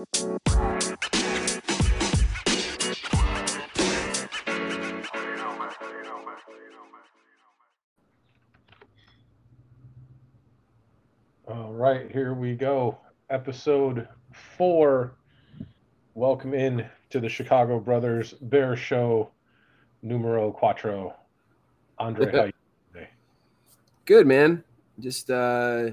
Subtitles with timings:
[0.00, 0.06] All
[11.74, 12.96] right, here we go.
[13.28, 15.12] Episode four.
[16.14, 19.30] Welcome in to the Chicago Brothers Bear Show,
[20.02, 21.12] numero cuatro.
[21.98, 22.52] Andre, how you
[22.94, 23.10] today?
[24.06, 24.64] Good, man.
[24.98, 25.90] Just uh,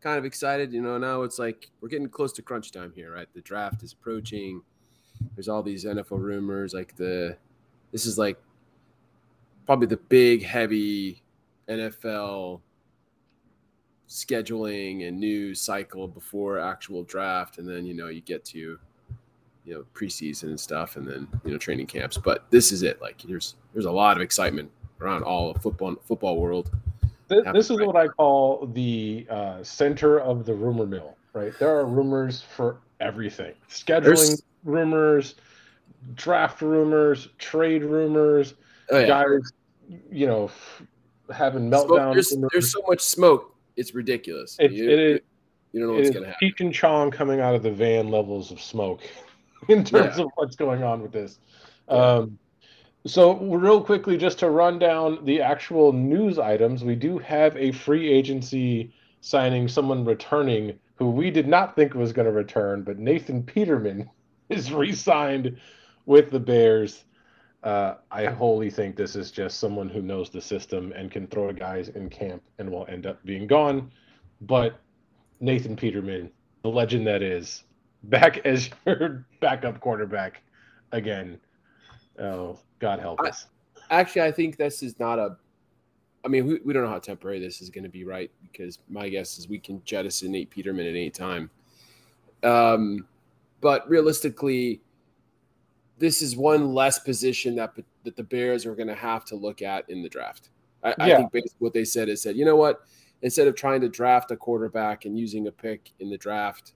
[0.00, 0.72] kind of excited.
[0.72, 3.28] You know, now it's like we're getting close to crunch time here, right?
[3.34, 4.62] The draft is approaching.
[5.34, 6.74] There's all these NFL rumors.
[6.74, 7.36] Like the,
[7.92, 8.38] this is like
[9.66, 11.22] probably the big, heavy
[11.68, 12.60] NFL
[14.08, 18.78] scheduling and news cycle before actual draft, and then you know you get to
[19.64, 22.16] you know preseason and stuff, and then you know training camps.
[22.16, 23.00] But this is it.
[23.02, 26.70] Like there's there's a lot of excitement around all of football football world.
[27.28, 31.16] This, this is what I call the uh, center of the rumor mill.
[31.34, 35.34] Right, there are rumors for everything: scheduling There's- rumors,
[36.14, 38.54] draft rumors, trade rumors,
[38.90, 39.06] Oh, yeah.
[39.06, 39.52] guys,
[40.10, 40.82] you know, f-
[41.34, 42.14] having meltdowns.
[42.14, 43.54] there's, there's so much smoke.
[43.76, 44.56] It's ridiculous.
[44.58, 45.20] It- you, it is-
[45.72, 46.48] you don't know what's going to happen.
[46.50, 49.02] Cheech and Chong coming out of the van levels of smoke
[49.68, 50.24] in terms Yeah.
[50.24, 51.38] of what's going on with this.
[51.90, 51.94] Yeah.
[51.96, 52.38] Um,
[53.08, 57.72] so, real quickly, just to run down the actual news items, we do have a
[57.72, 62.98] free agency signing, someone returning who we did not think was going to return, but
[62.98, 64.10] Nathan Peterman
[64.48, 65.56] is re signed
[66.06, 67.04] with the Bears.
[67.62, 71.52] Uh, I wholly think this is just someone who knows the system and can throw
[71.52, 73.90] guys in camp and will end up being gone.
[74.40, 74.80] But
[75.40, 76.30] Nathan Peterman,
[76.62, 77.64] the legend that is,
[78.04, 80.42] back as your backup quarterback
[80.92, 81.40] again.
[82.18, 83.46] Oh, God help I- us.
[83.90, 85.36] Actually, I think this is not a.
[86.24, 88.30] I mean, we, we don't know how temporary this is going to be, right?
[88.42, 91.48] Because my guess is we can jettison Nate Peterman at any time.
[92.42, 93.06] Um,
[93.60, 94.82] but realistically,
[95.98, 99.62] this is one less position that that the Bears are going to have to look
[99.62, 100.50] at in the draft.
[100.82, 102.80] I, I think basically what they said is said, you know what?
[103.22, 106.74] Instead of trying to draft a quarterback and using a pick in the draft,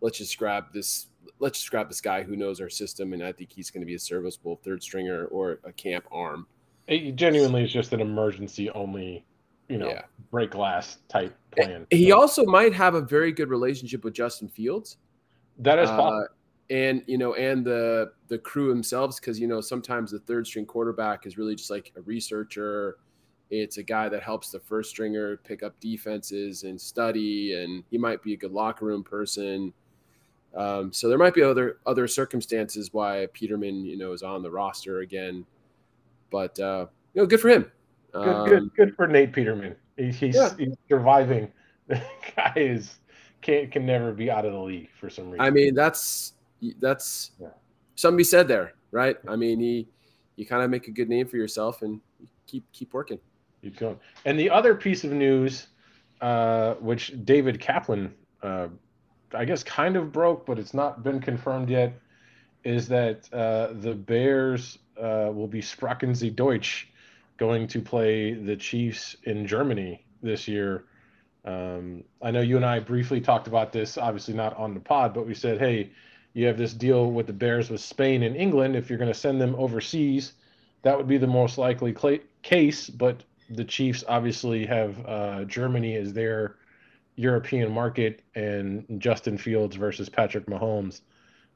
[0.00, 1.06] let's just grab this.
[1.40, 3.86] Let's just grab this guy who knows our system, and I think he's going to
[3.86, 6.46] be a serviceable third stringer or a camp arm.
[6.86, 9.24] It genuinely is just an emergency only,
[9.68, 10.02] you know, Yeah.
[10.30, 11.86] break glass type plan.
[11.90, 14.98] He So also might have a very good relationship with Justin Fields,
[15.58, 16.26] that is uh, possible.
[16.70, 20.66] and you know, and the the crew themselves, because you know sometimes the third string
[20.66, 22.98] quarterback is really just like a researcher.
[23.50, 27.98] It's a guy that helps the first stringer pick up defenses and study, and he
[27.98, 29.72] might be a good locker room person.
[30.56, 34.50] Um, so there might be other other circumstances why Peterman, you know, is on the
[34.50, 35.44] roster again.
[36.30, 37.70] But uh, you know, good for him.
[38.12, 39.74] Good, Um, good, good for Nate Peterman.
[39.96, 40.50] He, he's, Yeah.
[40.56, 41.52] he's surviving.
[41.86, 42.00] The
[42.34, 42.96] guy is
[43.42, 45.44] can can never be out of the league for some reason.
[45.44, 46.32] I mean, that's
[46.80, 47.48] that's Yeah.
[47.96, 49.18] something be said there, right?
[49.28, 49.86] I mean, he
[50.36, 52.00] you kind of make a good name for yourself and
[52.46, 53.18] keep keep working.
[53.62, 54.00] Keep going.
[54.24, 55.66] And the other piece of news,
[56.22, 58.68] uh, which David Kaplan, uh,
[59.34, 61.92] I guess, kind of broke, but it's not been confirmed yet,
[62.64, 66.88] is that uh, the Bears uh, will be Sprachen Deutsch
[67.36, 70.84] going to play the Chiefs in Germany this year.
[71.44, 75.12] Um, I know you and I briefly talked about this, obviously not on the pod,
[75.12, 75.90] but we said, hey,
[76.32, 78.76] you have this deal with the Bears with Spain and England.
[78.76, 80.32] If you're going to send them overseas,
[80.82, 82.88] that would be the most likely cla case.
[82.88, 86.56] But the Chiefs obviously have uh, Germany as their
[87.16, 91.00] European market, and Justin Fields versus Patrick Mahomes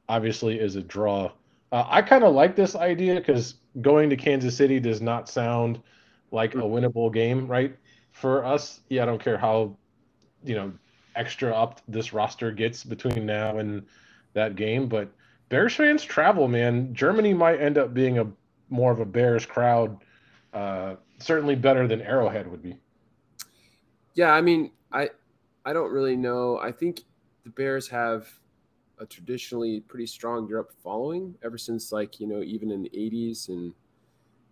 [0.07, 1.31] obviously is a draw.
[1.71, 5.81] Uh, I kind of like this idea because going to Kansas City does not sound
[6.31, 7.75] like a winnable game, right?
[8.11, 9.75] For us, yeah, I don't care how,
[10.43, 10.71] you know,
[11.15, 13.85] extra up this roster gets between now and
[14.33, 15.09] that game, but
[15.49, 16.93] Bears fans travel, man.
[16.93, 18.27] Germany might end up being a
[18.69, 19.97] more of a Bears crowd,
[20.53, 22.77] uh, certainly better than Arrowhead would be.
[24.13, 25.09] Yeah, I mean, I
[25.65, 26.59] I don't really know.
[26.59, 27.01] I think
[27.43, 28.27] the Bears have
[28.99, 33.49] a traditionally pretty strong Europe following ever since like, you know, even in the 80s
[33.49, 33.73] and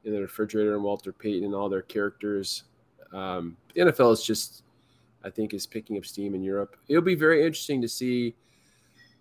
[0.04, 2.63] in the refrigerator and Walter Payton and all their characters.
[3.13, 4.63] Um, the NFL is just
[5.24, 6.77] I think is picking up steam in Europe.
[6.88, 8.36] It'll be very interesting to see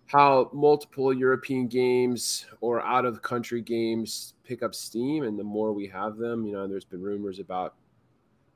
[0.07, 5.73] how multiple European games or out of country games pick up steam and the more
[5.73, 7.75] we have them, you know, there's been rumors about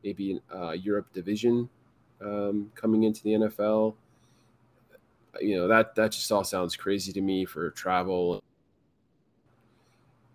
[0.04, 1.68] maybe an uh, Europe division
[2.24, 3.94] um, coming into the NFL.
[5.40, 8.42] You know that that just all sounds crazy to me for travel.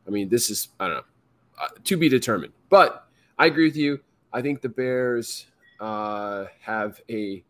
[0.07, 1.03] I mean, this is I don't know
[1.61, 3.99] uh, to be determined, but I agree with you.
[4.31, 5.47] I think the Bears
[5.79, 7.43] uh, have a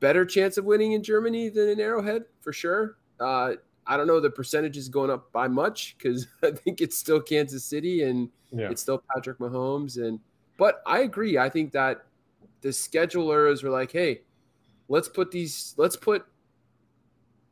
[0.00, 2.96] better chance of winning in Germany than in Arrowhead for sure.
[3.20, 3.52] Uh,
[3.86, 7.20] I don't know the percentage is going up by much because I think it's still
[7.20, 8.70] Kansas City and yeah.
[8.70, 9.96] it's still Patrick Mahomes.
[9.96, 10.20] And
[10.56, 11.38] but I agree.
[11.38, 12.04] I think that
[12.60, 14.22] the schedulers were like, hey,
[14.88, 16.26] let's put these, let's put,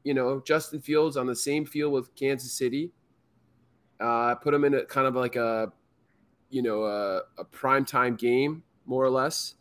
[0.04, 2.92] you know, Justin Fields on the same field with Kansas City.
[4.00, 5.72] Uh, put him in a kind of like a,
[6.50, 9.54] you know, a, a prime time game more or less.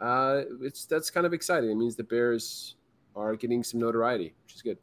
[0.00, 1.70] Uh, it's that's kind of exciting.
[1.70, 2.76] It means the Bears
[3.16, 4.78] are getting some notoriety, which is good.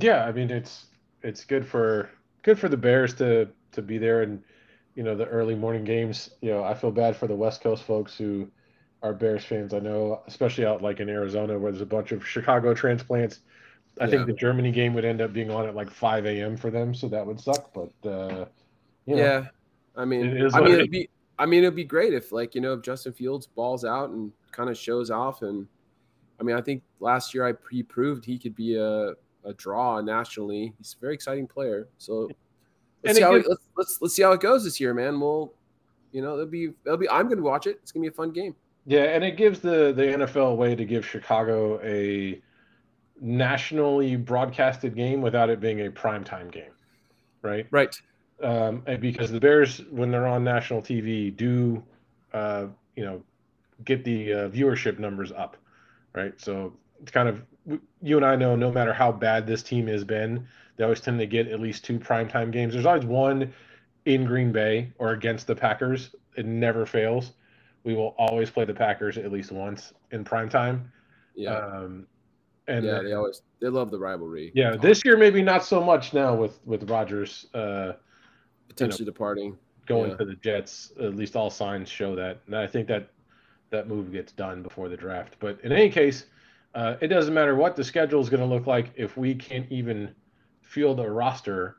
[0.00, 0.86] Yeah, I mean it's
[1.22, 2.10] it's good for
[2.42, 4.42] good for the Bears to to be there and
[4.94, 6.30] you know the early morning games.
[6.42, 8.48] You know, I feel bad for the West Coast folks who
[9.02, 9.74] are Bears fans.
[9.74, 13.40] I know, especially out like in Arizona where there's a bunch of Chicago transplants.
[14.00, 14.10] I yeah.
[14.10, 16.56] think the Germany game would end up being on at like 5 a.m.
[16.56, 17.72] for them, so that would suck.
[17.72, 18.46] But uh,
[19.06, 19.46] know, yeah,
[19.96, 21.08] I mean, I mean, it'd be,
[21.38, 24.32] I mean, it'd be great if like you know if Justin Fields balls out and
[24.52, 25.66] kind of shows off, and
[26.40, 29.14] I mean, I think last year I he proved he could be a
[29.44, 30.74] a draw nationally.
[30.78, 31.88] He's a very exciting player.
[31.98, 32.28] So
[33.02, 33.46] let's see, how, let's,
[33.76, 35.18] let's, let's see how it goes this year, man.
[35.20, 35.52] We'll,
[36.12, 37.78] you know, it'll be, it'll be, I'm going to watch it.
[37.82, 38.54] It's going to be a fun game.
[38.88, 39.04] Yeah.
[39.04, 42.40] And it gives the, the NFL a way to give Chicago a
[43.20, 46.72] nationally broadcasted game without it being a primetime game.
[47.42, 47.66] Right.
[47.70, 47.94] Right.
[48.42, 51.82] Um, because the Bears, when they're on national TV, do,
[52.32, 53.22] uh, you know,
[53.84, 55.58] get the uh, viewership numbers up.
[56.14, 56.32] Right.
[56.40, 57.42] So it's kind of
[58.00, 61.18] you and I know no matter how bad this team has been, they always tend
[61.18, 62.72] to get at least two primetime games.
[62.72, 63.52] There's always one
[64.06, 66.14] in Green Bay or against the Packers.
[66.36, 67.32] It never fails.
[67.84, 70.90] We will always play the Packers at least once in primetime.
[71.34, 71.56] Yeah.
[71.56, 72.06] Um,
[72.66, 74.52] and yeah, they always they love the rivalry.
[74.54, 77.92] Yeah, this year maybe not so much now with with Rodgers uh,
[78.68, 80.16] potentially you know, departing, going yeah.
[80.18, 80.92] to the Jets.
[81.00, 83.08] At least all signs show that, and I think that
[83.70, 85.36] that move gets done before the draft.
[85.40, 86.26] But in any case,
[86.74, 89.70] uh, it doesn't matter what the schedule is going to look like if we can't
[89.70, 90.14] even
[90.62, 91.76] field a roster.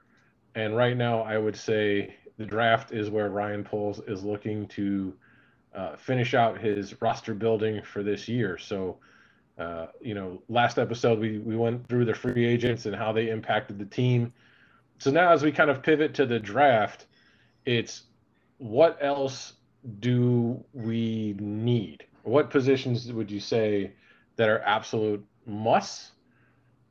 [0.56, 5.14] And right now, I would say the draft is where Ryan Poles is looking to
[5.74, 8.58] uh, finish out his roster building for this year.
[8.58, 8.98] So,
[9.58, 13.30] uh, you know, last episode we, we went through the free agents and how they
[13.30, 14.34] impacted the team.
[14.98, 17.06] So now, as we kind of pivot to the draft,
[17.66, 18.04] it's
[18.58, 19.54] what else
[20.00, 22.06] do we need?
[22.24, 23.94] What positions would you say
[24.36, 26.12] that are absolute musts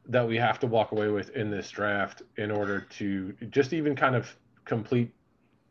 [0.06, 3.94] that we have to walk away with in this draft in order to just even
[3.94, 4.34] kind of
[4.64, 5.12] complete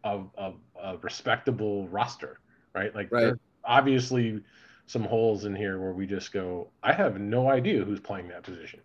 [0.03, 2.39] a, a, a respectable roster,
[2.77, 2.95] right?
[2.95, 3.33] Like, right.
[3.63, 4.41] obviously
[4.85, 8.43] some holes in here where we just go, I have no idea who's playing that
[8.43, 8.79] position.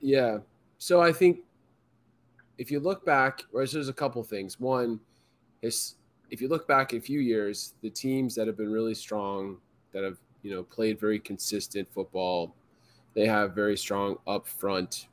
[0.00, 0.38] Yeah.
[0.78, 1.40] So I think
[2.58, 4.58] if you look back, there's a couple things.
[4.58, 5.00] One
[5.60, 5.96] is
[6.30, 9.58] if you look back a few years, the teams that have been really strong,
[9.92, 12.54] that have you know, played very consistent football.
[13.14, 15.08] They have very strong up front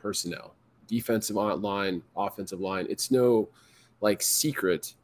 [0.00, 0.54] personnel,
[0.86, 2.86] defensive line, offensive line.
[2.88, 3.48] It's no
[4.00, 4.94] like secret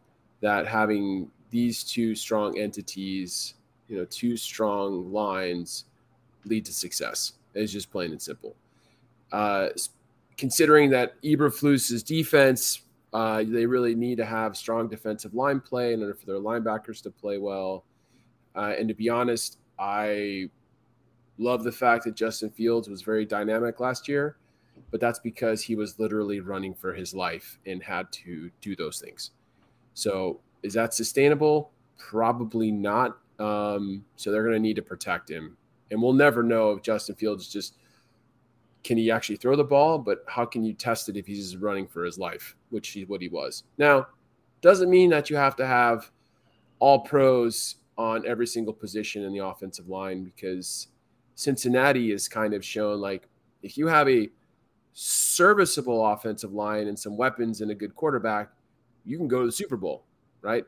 [0.41, 3.55] that having these two strong entities,
[3.89, 5.85] you know, two strong lines
[6.45, 7.35] lead to success.
[7.55, 8.55] It's just plain and simple.
[9.33, 9.69] Uh,
[10.37, 16.01] considering that Eberflus's defense, uh, they really need to have strong defensive line play in
[16.01, 17.85] order for their linebackers to play well.
[18.55, 20.49] Uh, and to be honest, I
[21.39, 24.37] love the fact that Justin Fields was very dynamic last year,
[24.91, 29.01] but that's because he was literally running for his life and had to do those
[29.01, 29.31] things.
[29.95, 31.73] So, is that sustainable?
[31.99, 33.19] Probably not.
[33.39, 35.57] Um, so they're going to need to protect him,
[35.91, 37.77] and we'll never know if Justin Fields just
[38.85, 41.87] can he actually throw the ball, but how can you test it if he's running
[41.87, 43.65] for his life, which is what he was.
[43.77, 44.07] Now,
[44.61, 46.11] doesn't mean that you have to have
[46.79, 50.89] all pros on every single position in the offensive line because
[51.35, 53.29] Cincinnati is kind of shown like
[53.63, 54.29] if you have a
[54.93, 58.51] serviceable offensive line and some weapons and a good quarterback,
[59.05, 60.05] you can go to the Super Bowl,
[60.43, 60.65] right?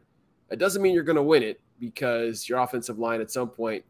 [0.51, 3.85] It doesn't mean you're going to win it because your offensive line at some point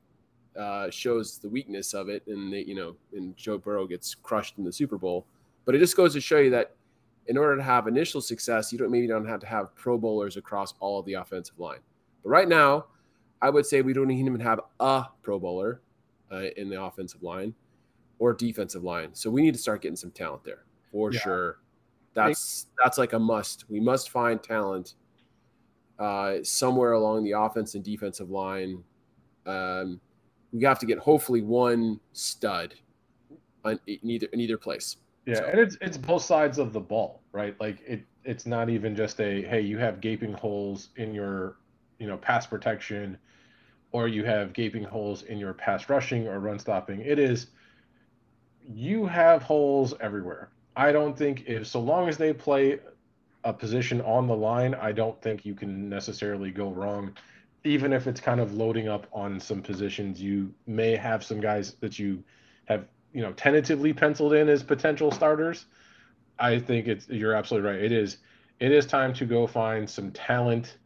[0.58, 4.58] uh, shows the weakness of it, and they, you know, and Joe Burrow gets crushed
[4.58, 5.26] in the Super Bowl.
[5.64, 6.74] But it just goes to show you that
[7.26, 10.36] in order to have initial success, you don't maybe don't have to have Pro Bowlers
[10.36, 11.78] across all of the offensive line.
[12.22, 12.86] But right now,
[13.42, 15.80] I would say we don't even have a Pro Bowler
[16.32, 17.54] uh, in the offensive line
[18.18, 19.10] or defensive line.
[19.12, 21.20] So we need to start getting some talent there for yeah.
[21.20, 21.58] sure.
[22.14, 23.64] That's that's like a must.
[23.70, 24.94] We must find talent
[26.00, 28.82] uh, somewhere along the offense and defensive line.
[29.46, 30.00] Um,
[30.52, 32.74] we have to get hopefully one stud
[33.64, 34.96] on, in either in either place.
[35.26, 35.44] Yeah, so.
[35.44, 37.54] and it's it's both sides of the ball, right?
[37.60, 41.56] Like it it's not even just a hey, you have gaping holes in your
[41.98, 43.18] you know pass protection
[43.92, 47.00] or you have gaping holes in your pass rushing or run stopping.
[47.00, 47.48] It is
[48.66, 50.50] you have holes everywhere.
[50.76, 52.78] I don't think if so long as they play
[53.44, 57.16] a position on the line, I don't think you can necessarily go wrong.
[57.64, 61.74] Even if it's kind of loading up on some positions, you may have some guys
[61.80, 62.22] that you
[62.66, 65.66] have, you know, tentatively penciled in as potential starters.
[66.38, 67.82] I think it's you're absolutely right.
[67.82, 68.18] It is
[68.60, 70.78] it is time to go find some talent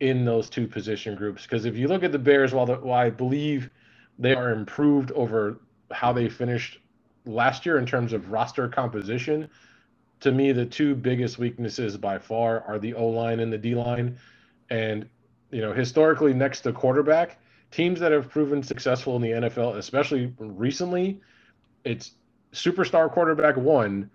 [0.00, 2.98] in those two position groups because if you look at the Bears, while, the, while
[2.98, 3.70] I believe
[4.18, 5.60] they are improved over
[5.90, 6.80] how they finished
[7.24, 9.48] last year in terms of roster composition,
[10.22, 13.74] to me the two biggest weaknesses by far are the O line and the D
[13.74, 14.16] line,
[14.70, 15.08] and
[15.50, 17.38] you know historically next to quarterback,
[17.70, 21.20] teams that have proven successful in the NFL, especially recently,
[21.84, 22.12] it's
[22.52, 24.10] superstar quarterback one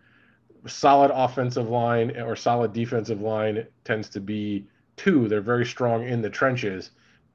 [0.65, 5.27] solid offensive line or solid defensive line tends to be two.
[5.27, 6.91] They're very strong in the trenches,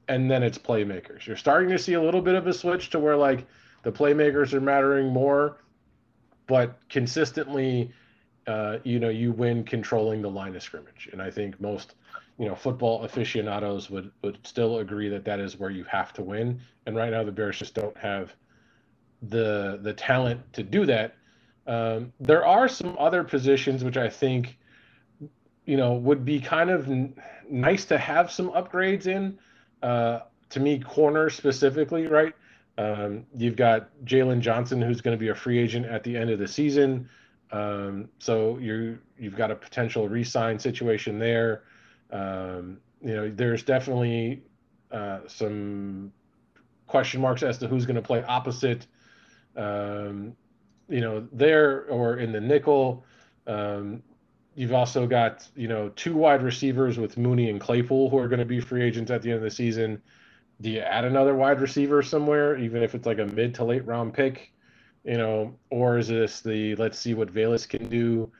[0.07, 1.25] and then it's playmakers.
[1.25, 3.45] You're starting to see a little bit of a switch to where like
[3.83, 5.57] the playmakers are mattering more,
[6.47, 7.91] but consistently,
[8.47, 11.95] uh, you know, you win controlling the line of scrimmage, and I think most
[12.39, 16.23] you know football aficionados would would still agree that that is where you have to
[16.23, 16.59] win.
[16.85, 18.35] And right now, the Bears just don't have
[19.21, 21.15] the the talent to do that
[21.67, 24.57] um, there are some other positions which I think,
[25.65, 27.15] you know, would be kind of n-
[27.49, 29.39] nice to have some upgrades in.
[29.81, 30.19] Uh,
[30.49, 32.33] to me, corner specifically, right?
[32.77, 36.29] Um, you've got Jaylon Johnson, who's going to be a free agent at the end
[36.29, 37.09] of the season.
[37.53, 41.63] Um, so you you've got a potential re-sign situation there.
[42.11, 44.41] Um, you know, there's definitely
[44.91, 46.11] uh, some
[46.87, 48.87] question marks as to who's going to play opposite.
[49.55, 50.35] Um,
[50.89, 53.05] you know, there or in the nickel.
[53.45, 54.01] Um,
[54.55, 58.39] you've also got, you know, two wide receivers with Mooney and Claypool who are going
[58.39, 60.01] to be free agents at the end of the season.
[60.61, 63.85] Do you add another wide receiver somewhere, even if it's like a mid to late
[63.85, 64.53] round pick,
[65.03, 68.31] you know, or is this the let's see what Velus can do?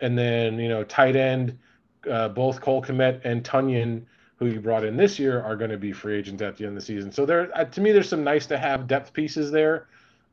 [0.00, 1.58] And then, you know, tight end,
[2.10, 4.04] uh, both Cole Kmet and Tonyan,
[4.36, 6.76] who you brought in this year, are going to be free agents at the end
[6.76, 7.12] of the season.
[7.12, 9.88] So there, uh, to me, there's some nice to have depth pieces there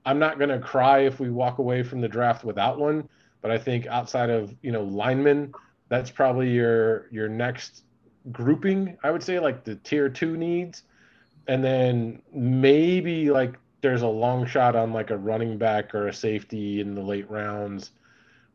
[0.06, 3.08] I'm not going to cry if we walk away from the draft without one,
[3.42, 5.54] but I think outside of you know linemen,
[5.90, 7.84] that's probably your your next
[8.32, 8.98] grouping.
[9.04, 10.84] I would say like the tier two needs,
[11.48, 16.14] and then maybe like there's a long shot on like a running back or a
[16.14, 17.92] safety in the late rounds,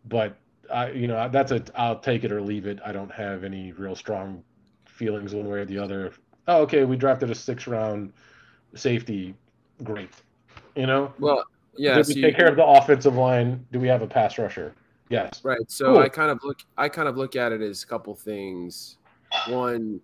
[0.06, 0.36] but
[0.72, 2.78] I you know that's a I'll take it or leave it.
[2.84, 4.42] I don't have any real strong
[4.86, 6.12] feelings one way or the other.
[6.48, 8.12] Oh, okay, we drafted a six round
[8.74, 9.34] safety.
[9.82, 10.10] Great.
[10.74, 11.12] You know.
[11.18, 11.44] Well,
[11.76, 11.96] yeah.
[11.96, 13.66] Did we so take you, care of the offensive line?
[13.72, 14.74] Do we have a pass rusher?
[15.08, 15.40] Yes.
[15.44, 15.70] Right.
[15.70, 15.98] So cool.
[15.98, 16.60] I kind of look.
[16.76, 18.96] I kind of look at it as a couple things.
[19.48, 20.00] One,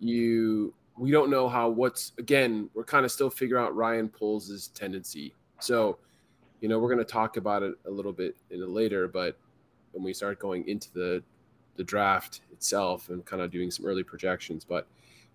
[0.00, 4.70] you we don't know how what's again we're kind of still figuring out Ryan Poles'
[4.74, 5.34] tendency.
[5.60, 5.98] So,
[6.60, 9.36] you know, we're going to talk about it a little bit in a later, but
[9.92, 11.22] when we start going into the
[11.76, 14.86] the draft itself and kind of doing some early projections, but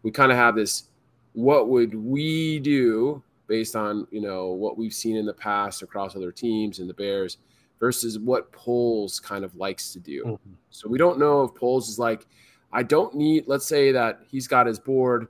[0.04, 0.86] we kind of have this
[1.34, 6.16] what would we do based on you know what we've seen in the past across
[6.16, 7.38] other teams and the Bears
[7.80, 10.24] versus what Poles kind of likes to do.
[10.24, 10.52] Mm-hmm.
[10.70, 12.28] So we don't know if Poles is like,
[12.72, 13.46] I don't need.
[13.48, 15.28] Let's say that he's got his board,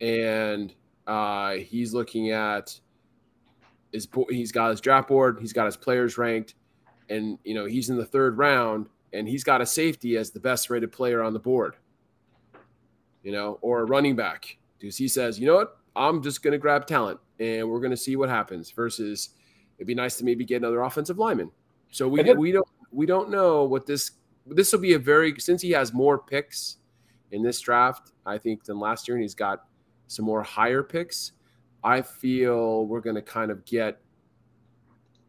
[0.00, 0.74] and
[1.06, 2.78] uh, he's looking at
[3.92, 6.54] his he's got his draft board, he's got his players ranked,
[7.08, 10.40] and you know he's in the third round, and he's got a safety as the
[10.40, 11.76] best rated player on the board.
[13.22, 16.52] You know, or a running back because he says, you know what, I'm just going
[16.52, 18.70] to grab talent and we're going to see what happens.
[18.70, 19.30] Versus,
[19.78, 21.50] it'd be nice to maybe get another offensive lineman.
[21.90, 24.12] So we we don't we don't know what this
[24.46, 26.76] this will be a very since he has more picks
[27.32, 29.64] in this draft, I think than last year, and he's got
[30.06, 31.32] some more higher picks.
[31.82, 34.00] I feel we're going to kind of get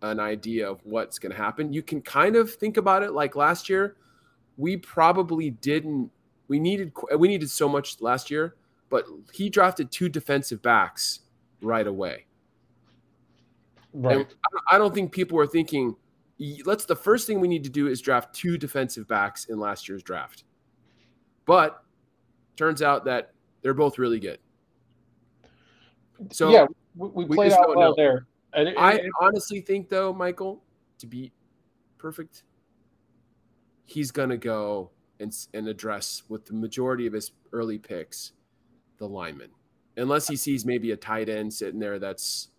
[0.01, 1.74] an idea of what's going to happen.
[1.74, 3.98] You can kind of think about it like last year.
[4.57, 6.12] We probably didn't.
[6.48, 8.55] We needed we needed so much last year,
[8.89, 11.22] but he drafted two defensive backs
[11.62, 12.25] right away.
[13.93, 14.27] Right.
[14.72, 15.96] I don't think people were thinking,
[16.65, 19.89] let's the first thing we need to do is draft two defensive backs in last
[19.89, 20.43] year's draft.
[21.46, 21.84] But
[22.55, 24.39] turns out that they're both really good.
[26.31, 27.93] So yeah, we, we played out well know.
[27.95, 28.25] there.
[28.53, 30.63] And it, I honestly think though, Michael,
[31.00, 31.31] to be
[31.97, 32.43] perfect,
[33.86, 38.33] he's gonna go and and address with the majority of his early picks,
[38.97, 39.50] the lineman
[39.97, 42.50] unless he sees maybe a tight end sitting there that's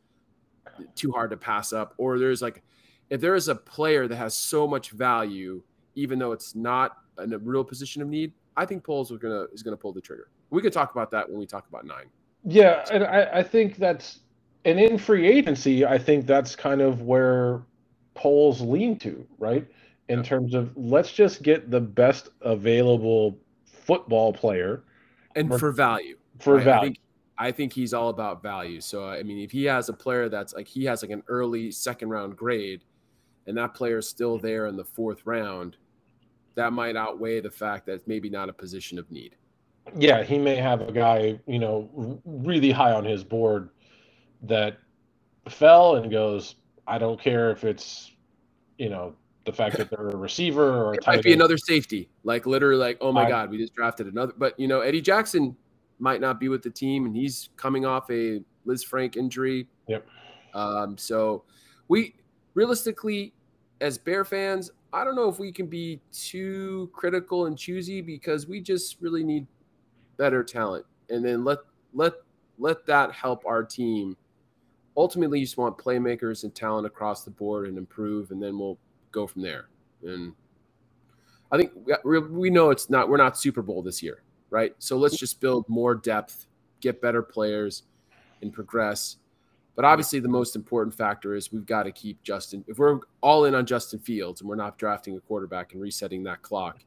[0.94, 2.62] too hard to pass up, or there's like
[3.10, 5.62] if there is a player that has so much value,
[5.94, 9.46] even though it's not in a real position of need, I think Poles are gonna
[9.52, 10.28] is gonna pull the trigger.
[10.50, 12.06] We could talk about that when we talk about nine.
[12.50, 14.20] Yeah, and I, I think that's
[14.64, 17.60] and in free agency, I think that's kind of where
[18.14, 19.66] Poles lean to, right?
[20.08, 24.84] In terms of let's just get the best available football player,
[25.36, 26.64] and for value, for right?
[26.64, 26.80] value.
[26.80, 27.00] I think,
[27.36, 28.80] I think he's all about value.
[28.80, 31.70] So I mean, if he has a player that's like he has like an early
[31.70, 32.82] second round grade,
[33.46, 35.76] and that player is still there in the fourth round,
[36.54, 39.36] that might outweigh the fact that it's maybe not a position of need.
[39.96, 43.70] Yeah, he may have a guy, you know, really high on his board
[44.42, 44.78] that
[45.48, 48.12] fell and goes, I don't care if it's,
[48.78, 49.14] you know,
[49.44, 51.40] the fact that they're a receiver or it might be end.
[51.40, 52.08] another safety.
[52.22, 54.32] Like literally, like, oh my I, God, we just drafted another.
[54.36, 55.56] But you know, Eddie Jackson
[55.98, 59.66] might not be with the team, and he's coming off a Lisfranc injury.
[59.88, 60.06] Yep.
[60.54, 61.44] Um, so
[61.88, 62.14] we
[62.54, 63.32] realistically,
[63.80, 68.46] as Bear fans, I don't know if we can be too critical and choosy because
[68.46, 69.46] we just really need
[70.18, 71.58] better talent, and then let
[71.94, 72.12] let
[72.58, 74.16] let that help our team
[74.98, 78.76] ultimately you just want playmakers and talent across the board and improve, and then we'll
[79.12, 79.68] go from there.
[80.02, 80.34] And
[81.52, 81.70] I think
[82.04, 84.74] we, we know it's not we're not Super Bowl this year, right?
[84.78, 86.46] So let's just build more depth,
[86.80, 87.84] get better players,
[88.42, 89.16] and progress.
[89.76, 92.64] But obviously, the most important factor is we've got to keep Justin.
[92.66, 96.24] If we're all in on Justin Fields and we're not drafting a quarterback and resetting
[96.24, 96.80] that clock,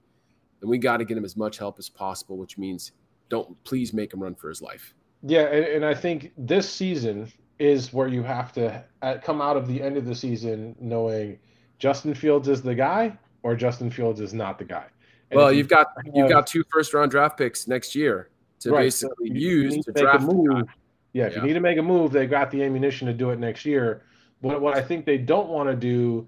[0.59, 2.37] then we got to get him as much help as possible.
[2.37, 2.91] Which means,
[3.31, 4.93] don't please make him run for his life.
[5.23, 9.55] Yeah, and, and I think this season is where you have to uh, come out
[9.57, 11.39] of the end of the season knowing
[11.79, 14.85] Justin Fields is the guy or Justin Fields is not the guy.
[15.31, 18.83] And well, you've got you've got two first round draft picks next year to right,
[18.83, 20.23] basically so use to draft.
[20.23, 20.65] Move,
[21.13, 21.41] yeah, if yeah.
[21.41, 24.03] you need to make a move, they got the ammunition to do it next year.
[24.41, 26.27] But what I think they don't want to do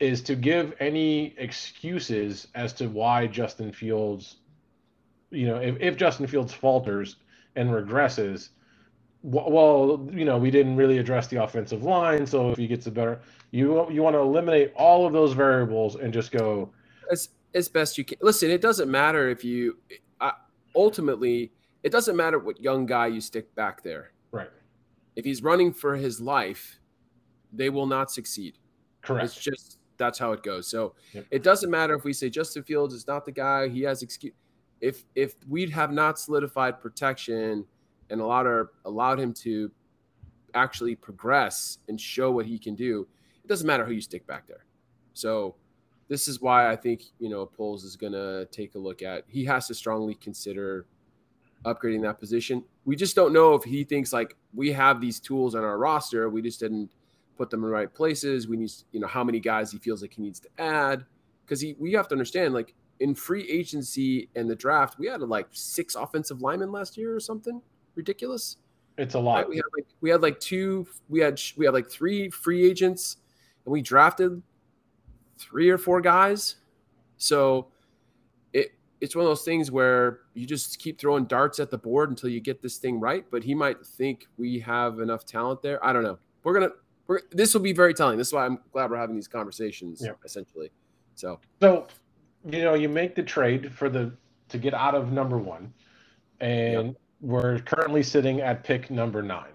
[0.00, 4.36] is to give any excuses as to why Justin Fields,
[5.34, 7.16] you know, if, if Justin Fields falters
[7.56, 8.50] and regresses,
[9.22, 12.26] well, you know, we didn't really address the offensive line.
[12.26, 15.96] So if he gets a better, you you want to eliminate all of those variables
[15.96, 16.70] and just go
[17.10, 18.18] as as best you can.
[18.20, 19.78] Listen, it doesn't matter if you
[20.20, 20.32] uh,
[20.74, 24.12] ultimately it doesn't matter what young guy you stick back there.
[24.30, 24.50] Right.
[25.16, 26.80] If he's running for his life,
[27.52, 28.58] they will not succeed.
[29.02, 29.24] Correct.
[29.24, 30.68] It's just that's how it goes.
[30.68, 31.26] So yep.
[31.30, 33.68] it doesn't matter if we say Justin Fields is not the guy.
[33.68, 34.34] He has excuse.
[34.84, 37.64] If if we have not solidified protection
[38.10, 39.70] and allowed our, allowed him to
[40.52, 43.06] actually progress and show what he can do,
[43.42, 44.66] it doesn't matter who you stick back there.
[45.14, 45.54] So
[46.08, 49.24] this is why I think you know Poles is to take a look at.
[49.26, 50.86] He has to strongly consider
[51.64, 52.62] upgrading that position.
[52.84, 56.28] We just don't know if he thinks like we have these tools on our roster,
[56.28, 56.90] we just didn't
[57.38, 58.48] put them in the right places.
[58.48, 61.06] We need you know how many guys he feels like he needs to add
[61.44, 65.20] because he we have to understand like in free agency and the draft we had
[65.20, 67.60] like six offensive linemen last year or something
[67.94, 68.56] ridiculous?
[68.96, 69.36] It's a lot.
[69.36, 69.48] Right?
[69.48, 73.16] We had like we had like two we had we had like three free agents
[73.64, 74.42] and we drafted
[75.38, 76.56] three or four guys.
[77.16, 77.68] So
[78.52, 82.10] it it's one of those things where you just keep throwing darts at the board
[82.10, 83.24] until you get this thing right.
[83.30, 85.84] But he might think we have enough talent there.
[85.84, 86.18] I don't know.
[86.44, 86.72] We're gonna
[87.06, 88.16] we're this will be very telling.
[88.16, 90.02] This is why I'm glad we're having these conversations.
[90.04, 90.18] Yep.
[90.24, 90.70] Essentially,
[91.14, 91.88] so so
[92.44, 94.12] you know you make the trade for the
[94.48, 95.72] to get out of number one,
[96.40, 99.52] and yep we're currently sitting at pick number nine.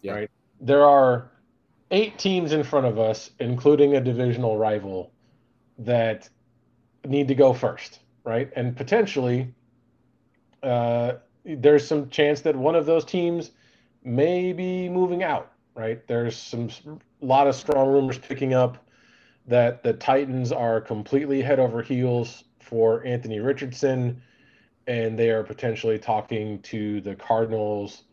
[0.00, 0.14] Yeah.
[0.14, 0.30] Right.
[0.60, 1.30] There are
[1.90, 5.12] eight teams in front of us, including a divisional rival,
[5.78, 6.28] that
[7.04, 8.50] need to go first, right?
[8.56, 9.52] And potentially,
[10.62, 13.50] uh, there's some chance that one of those teams
[14.02, 16.06] may be moving out, right?
[16.06, 16.70] There's some
[17.22, 18.78] a lot of strong rumors picking up
[19.46, 24.22] that the Titans are completely head over heels for Anthony Richardson
[24.86, 28.04] and they are potentially talking to the Cardinals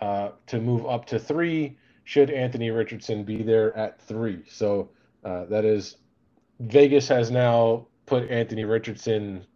[0.00, 4.42] uh, to move up to three should Anthony Richardson be there at three.
[4.48, 4.90] So
[5.24, 5.96] uh, that is
[6.60, 9.46] Vegas has now put Anthony Richardson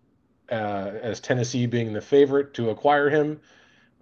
[0.51, 3.41] uh, as Tennessee being the favorite to acquire him.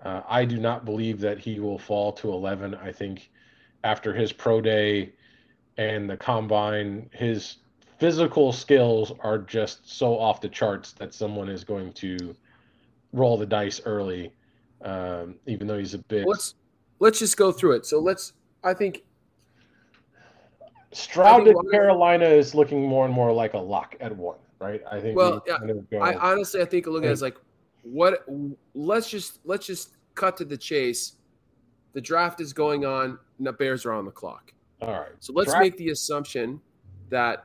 [0.03, 2.75] Uh, I do not believe that he will fall to 11.
[2.75, 3.31] I think
[3.85, 5.13] after his pro day
[5.77, 7.57] and the combine, his
[7.99, 12.35] physical skills are just so off the charts that someone is going to
[13.13, 14.33] roll the dice early,
[14.83, 16.27] um, even though he's a bit.
[16.27, 16.55] Let's
[16.99, 17.87] let's just go through it.
[17.87, 18.33] So let's.
[18.63, 19.05] I think
[20.93, 24.83] Stroud to Carolina is looking more and more like a lock at one, right?
[24.91, 25.17] I think.
[25.17, 27.37] Well, yeah, I honestly I think look at it as like
[27.83, 28.25] what.
[28.75, 31.17] Let's just let's just cut to the chase.
[31.93, 33.19] The draft is going on.
[33.39, 34.53] And the Bears are on the clock.
[34.83, 35.11] All right.
[35.21, 35.63] So let's draft.
[35.63, 36.61] make the assumption
[37.11, 37.45] that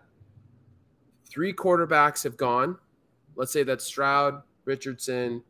[1.25, 2.77] three quarterbacks have gone.
[3.35, 5.43] Let's say that Stroud, Richardson,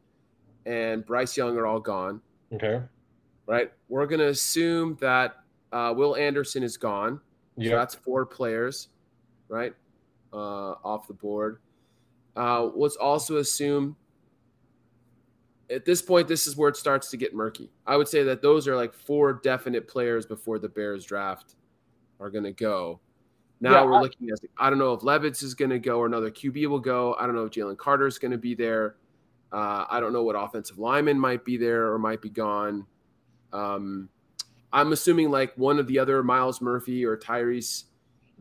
[0.66, 2.22] and Bryce Young are all gone.
[2.54, 2.82] Okay.
[3.48, 3.72] right?
[3.90, 5.38] We're going to assume that
[5.72, 7.20] uh, Will Anderson is gone.
[7.62, 8.90] So that's four players,
[9.48, 9.74] right?
[10.34, 11.60] Uh, off the board.
[12.36, 13.96] Uh, let's also assume
[15.70, 17.72] at this point, this is where it starts to get murky.
[17.88, 21.56] I would say that those are like four definite players before the Bears draft
[22.20, 23.00] are going to go.
[23.62, 25.98] Now yeah, we're I, looking at, I don't know if Levis is going to go
[25.98, 27.16] or another QB will go.
[27.20, 28.96] I don't know if Jalen Carter is going to be there.
[29.52, 32.86] Uh, I don't know what offensive lineman might be there or might be gone.
[33.54, 34.10] Um,
[34.74, 37.86] I'm assuming like one of the other Myles Murphy or Tyrese.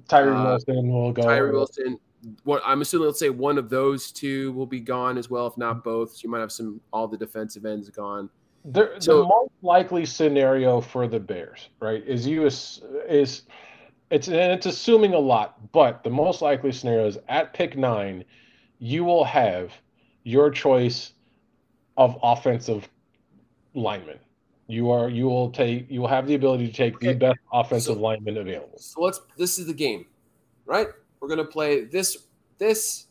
[0.09, 1.23] Tyree uh, Wilson will go.
[1.23, 2.01] Tyree Wilson.
[2.43, 5.57] What I'm assuming, let's say one of those two will be gone as well, if
[5.57, 6.17] not both.
[6.17, 8.29] So you might have some all the defensive ends gone.
[8.65, 13.43] The, so, the most likely scenario for the Bears, right, is you is, is
[14.11, 18.25] it's and it's assuming a lot, but the most likely scenario is at pick nine,
[18.79, 19.73] you will have
[20.23, 21.13] your choice
[21.97, 22.89] of offensive
[23.75, 24.19] lineman.
[24.67, 27.09] You are you will take you will have the ability to take okay.
[27.09, 28.79] the best offensive so, lineman available.
[28.79, 30.07] So let's this is the game,
[30.65, 30.89] right?
[31.21, 32.17] We're gonna play this
[32.57, 33.09] this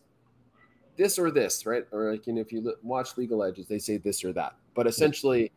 [0.97, 1.83] this or this, right?
[1.91, 4.55] Or like you know, if you watch Legal Edges, they say this or that.
[4.73, 5.51] But essentially,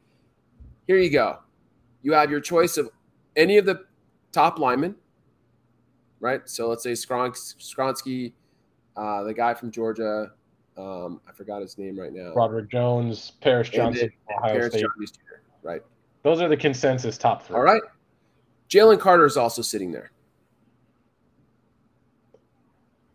[0.87, 1.38] here you go.
[2.02, 2.90] You have your choice of
[3.35, 3.85] any of the
[4.33, 4.94] top linemen,
[6.20, 6.42] right?
[6.48, 8.33] So let's say Skoronski,
[8.96, 10.33] uh, the guy from Georgia,
[10.76, 12.33] um, I forgot his name right now.
[12.35, 14.83] Broderick Jones, Paris Johnson, Ohio Paris State.
[14.83, 15.16] Johnson,
[15.62, 15.83] right?
[16.22, 17.57] Those are the consensus top three.
[17.57, 17.83] All right.
[18.68, 20.11] Jalen Carter is also sitting there.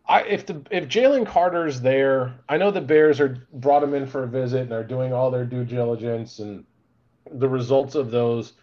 [0.06, 4.06] I, if the if Jalen Carter's there, I know the Bears are brought him in
[4.06, 6.64] for a visit and are doing all their due diligence and
[7.30, 8.54] the results of those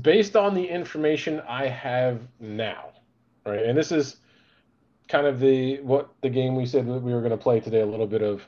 [0.00, 2.90] based on the information I have now,
[3.44, 3.64] right?
[3.64, 4.16] And this is
[5.08, 7.80] kind of the what the game we said that we were going to play today.
[7.80, 8.46] A little bit of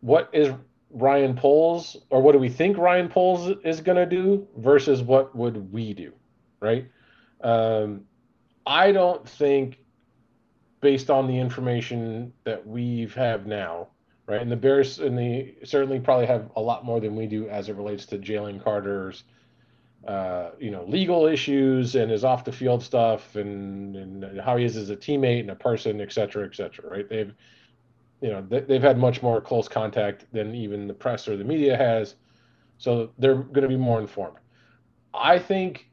[0.00, 0.52] what is
[0.90, 5.34] Ryan Poles or what do we think Ryan Poles is going to do versus what
[5.34, 6.12] would we do,
[6.60, 6.86] right?
[7.40, 8.02] Um,
[8.66, 9.78] I don't think,
[10.80, 13.88] based on the information that we've have now,
[14.26, 17.48] right, and the Bears and the certainly probably have a lot more than we do
[17.48, 19.24] as it relates to Jalen Carter's
[20.06, 24.64] uh, you know, legal issues and his off the field stuff and, and how he
[24.64, 27.08] is as a teammate and a person, et cetera, et cetera, right?
[27.08, 27.34] They've,
[28.22, 31.44] you know, they, they've had much more close contact than even the press or the
[31.44, 32.14] media has.
[32.78, 34.38] So they're going to be more informed.
[35.12, 35.89] I think,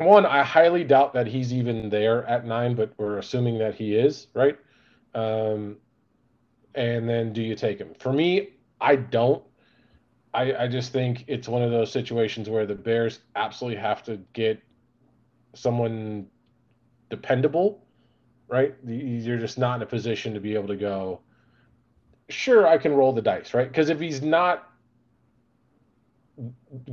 [0.00, 3.94] one, I highly doubt that he's even there at nine, but we're assuming that he
[3.94, 4.58] is, right?
[5.14, 5.76] Um,
[6.74, 7.94] and then do you take him?
[7.98, 9.42] For me, I don't
[10.34, 14.18] I, I just think it's one of those situations where the Bears absolutely have to
[14.32, 14.62] get
[15.54, 16.26] someone
[17.10, 17.84] dependable,
[18.46, 18.74] right?
[18.86, 21.20] You're just not in a position to be able to go,
[22.28, 23.66] sure, I can roll the dice, right?
[23.66, 24.67] Because if he's not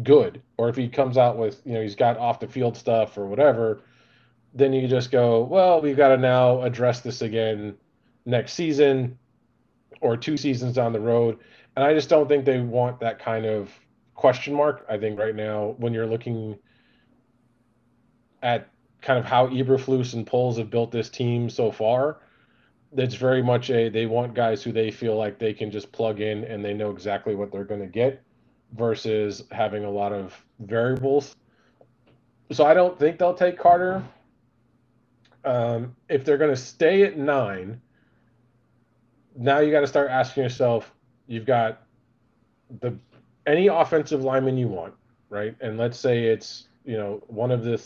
[0.04, 3.18] good, or if he comes out with, you know, he's got off the field stuff
[3.18, 3.82] or whatever,
[4.54, 7.76] then you just go, well, we've got to now address this again
[8.26, 9.18] next season
[10.02, 11.40] or two seasons down the road
[11.76, 13.72] and I just don't think they want that kind of
[14.14, 14.86] question mark.
[14.90, 16.58] I think right now, when you're looking
[18.42, 18.70] at
[19.02, 22.20] kind of how Eberflus and Poles have built this team so far,
[22.96, 26.22] it's very much a they want guys who they feel like they can just plug
[26.22, 28.24] in and they know exactly what they're going to get
[28.74, 31.36] versus having a lot of variables.
[32.52, 34.04] So I don't think they'll take Carter.
[35.44, 37.82] Um, if they're going to stay at nine,
[39.38, 40.96] now you got to start asking yourself
[41.28, 41.84] you've got
[42.82, 42.98] the
[43.48, 44.94] any offensive lineman you want,
[45.30, 45.56] right?
[45.62, 47.82] And let's say it's you know one of the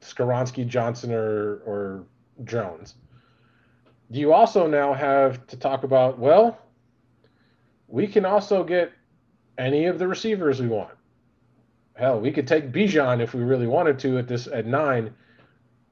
[0.00, 2.04] Skoronski, Johnson, or or
[2.44, 2.94] Jones.
[4.10, 6.58] You also now have to talk about well,
[7.88, 8.92] we can also get
[9.58, 10.94] any of the receivers we want.
[11.94, 15.12] Hell, we could take Bijan if we really wanted to at this at nine.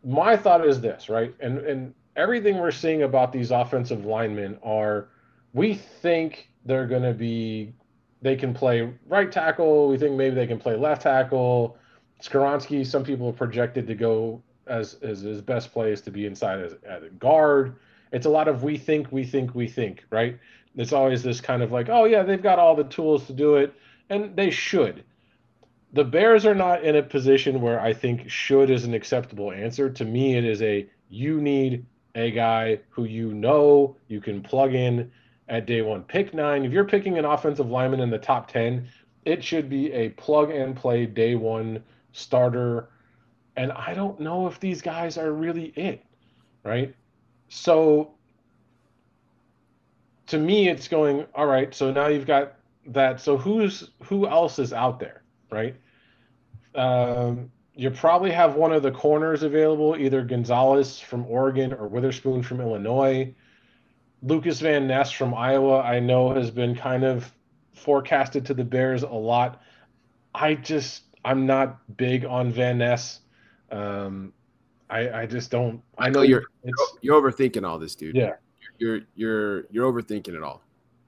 [0.05, 1.35] My thought is this, right?
[1.41, 5.09] And and everything we're seeing about these offensive linemen are
[5.53, 7.75] we think they're to be
[8.23, 9.89] they can play right tackle.
[9.89, 11.77] We think maybe they can play left tackle.
[12.23, 16.27] Skoronski, some people have projected to go as, as his best play is to be
[16.27, 17.77] inside as at a guard.
[18.13, 20.39] It's a lot of we think, we think, we think, right?
[20.77, 23.57] It's always this kind of like, oh yeah, they've got all the tools to do
[23.57, 23.73] it,
[24.11, 25.05] and they should.
[25.93, 29.89] The Bears are not in a position where I think should is an acceptable answer.
[29.89, 34.75] To me, it is a you need a guy who you know you can plug
[34.75, 35.11] in
[35.49, 36.03] at day one.
[36.03, 36.65] Pick nine.
[36.65, 38.89] If you're picking an offensive lineman in the top 10,
[39.25, 42.89] it should be a plug and play day one starter.
[43.57, 46.05] And I don't know if these guys are really it,
[46.65, 46.95] right?
[47.49, 48.16] So
[50.27, 52.55] to me, it's going, all right, so now you've got
[52.89, 53.21] that.
[53.21, 55.77] So who's who else is out there, right?
[56.75, 62.43] Um, you probably have one of the corners available, either Gonzalez from Oregon or Witherspoon
[62.43, 63.35] from Illinois.
[64.23, 67.31] Lucas Van Ness from Iowa, I know, has been kind of
[67.75, 69.61] forecasted to the Bears a lot.
[70.35, 73.21] I just, I'm not big on Van Ness.
[73.71, 74.33] Um,
[74.89, 75.83] I, I just don't.
[75.99, 76.45] I know you're
[77.03, 78.17] you're overthinking all this, dude.
[78.17, 78.35] Yeah,
[78.79, 80.63] you're you're you're overthinking it all.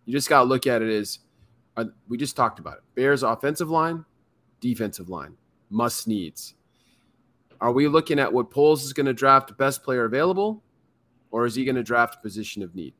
[0.04, 1.18] You just got to look at it as
[1.76, 2.83] uh, we just talked about it.
[2.94, 4.04] Bears offensive line,
[4.61, 5.37] defensive line,
[5.70, 6.54] must needs.
[7.61, 10.62] Are we looking at what Poles is going to draft best player available,
[11.31, 12.94] or is he going to draft position of need?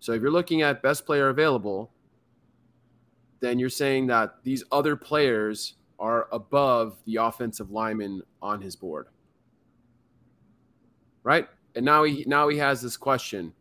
[0.00, 1.92] So if you're looking at best player available,
[3.40, 9.06] then you're saying that these other players are above the offensive lineman on his board.
[11.22, 11.48] Right?
[11.76, 13.52] And now he now he has this question.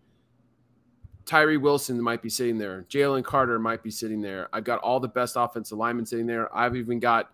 [1.26, 2.86] Tyree Wilson might be sitting there.
[2.90, 4.50] Jalen Carter might be sitting there.
[4.54, 6.54] I've got all the best offensive linemen sitting there.
[6.56, 7.32] I've even got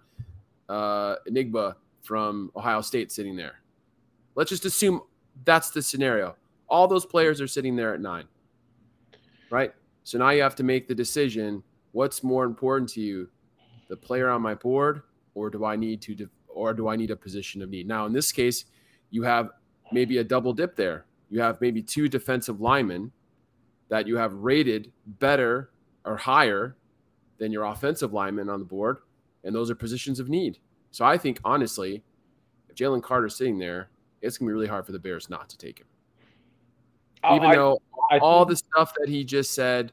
[0.70, 3.62] uh, Njigba from Ohio State sitting there.
[4.36, 5.02] Let's just assume
[5.46, 6.36] that's the scenario.
[6.70, 8.26] All those players are sitting there at nine,
[9.50, 9.74] right?
[10.04, 13.30] So now you have to make the decision what's more important to you,
[13.90, 15.02] the player on my board,
[15.34, 17.88] or do I need to, or do I need a position of need?
[17.88, 18.66] Now, in this case,
[19.12, 19.50] you have
[19.92, 21.06] maybe a double dip there.
[21.30, 23.12] You have maybe two defensive linemen
[23.90, 25.72] that you have rated better
[26.06, 26.76] or higher
[27.38, 29.00] than your offensive lineman on the board,
[29.44, 30.60] and those are positions of need.
[30.92, 32.04] So I think honestly,
[32.70, 33.90] if Jalen Carter's sitting there,
[34.22, 35.88] it's gonna be really hard for the Bears not to take him.
[37.24, 38.50] Oh, Even I, though I all think...
[38.50, 39.92] the stuff that he just said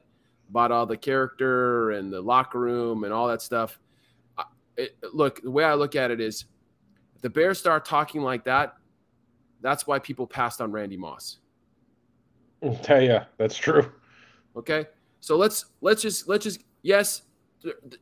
[0.50, 3.78] about all the character and the locker room and all that stuff.
[4.76, 6.44] It, look, the way I look at it is,
[7.14, 8.74] if the Bears start talking like that,
[9.60, 11.38] that's why people passed on Randy Moss.
[12.82, 13.92] Tell you, that's true.
[14.56, 14.86] Okay,
[15.20, 17.22] so let's let's just let's just yes,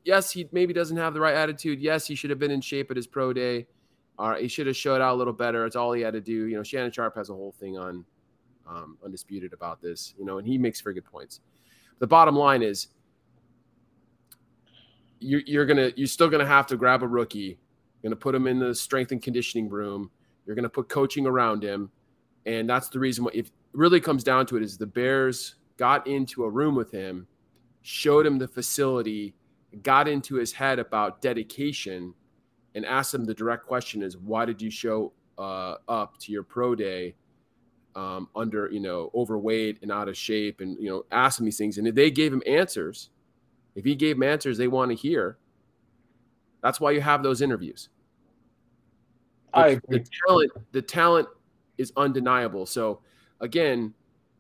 [0.05, 1.81] yes, he maybe doesn't have the right attitude.
[1.81, 3.67] Yes, he should have been in shape at his pro day.
[4.19, 5.65] All right, he should have showed out a little better.
[5.67, 6.47] It's all he had to do.
[6.47, 8.05] You know, Shannon Sharpe has a whole thing on
[8.69, 10.15] um, undisputed about this.
[10.19, 11.41] You know, and he makes very good points.
[11.99, 12.89] The bottom line is,
[15.19, 17.59] you're, you're gonna you're still gonna have to grab a rookie.
[18.03, 20.11] You're gonna put him in the strength and conditioning room.
[20.47, 21.91] You're gonna put coaching around him,
[22.45, 23.31] and that's the reason why.
[23.35, 27.27] If really comes down to it, is the Bears got into a room with him,
[27.83, 29.35] showed him the facility,
[29.83, 32.15] got into his head about dedication
[32.75, 36.43] and asked him the direct question is why did you show uh, up to your
[36.43, 37.15] pro day
[37.95, 40.61] um, under you know overweight and out of shape?
[40.61, 43.11] And you know asked him these things and if they gave him answers.
[43.75, 45.39] If he gave them answers they want to hear.
[46.63, 47.89] That's why you have those interviews.
[49.53, 49.99] The, I agree.
[49.99, 51.29] the talent the talent
[51.79, 52.67] is undeniable.
[52.67, 53.01] So
[53.43, 53.93] again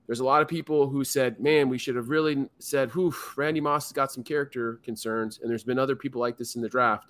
[0.06, 3.60] there's a lot of people who said, man, we should have really said, whew, Randy
[3.60, 5.38] Moss has got some character concerns.
[5.40, 7.06] And there's been other people like this in the draft.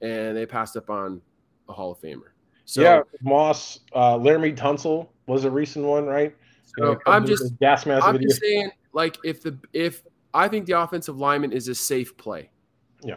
[0.00, 1.20] And they passed up on
[1.68, 2.32] a Hall of Famer.
[2.64, 6.34] So, yeah, Moss, uh, Laremy Tunsil was a recent one, right?
[6.76, 10.02] So you know, I'm just gas mask I'm just saying, like, if the if
[10.32, 12.50] I think the offensive lineman is a safe play.
[13.02, 13.16] Yeah.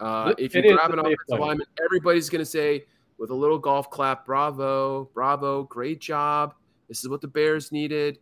[0.00, 1.38] Uh, if you grab an offensive play.
[1.38, 2.84] lineman, everybody's going to say
[3.22, 6.56] with a little golf clap, "Bravo, bravo, great job."
[6.88, 8.18] This is what the Bears needed.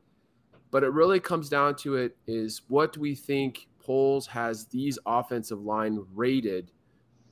[0.71, 4.99] But it really comes down to it is what do we think Poles has these
[5.07, 6.71] offensive line rated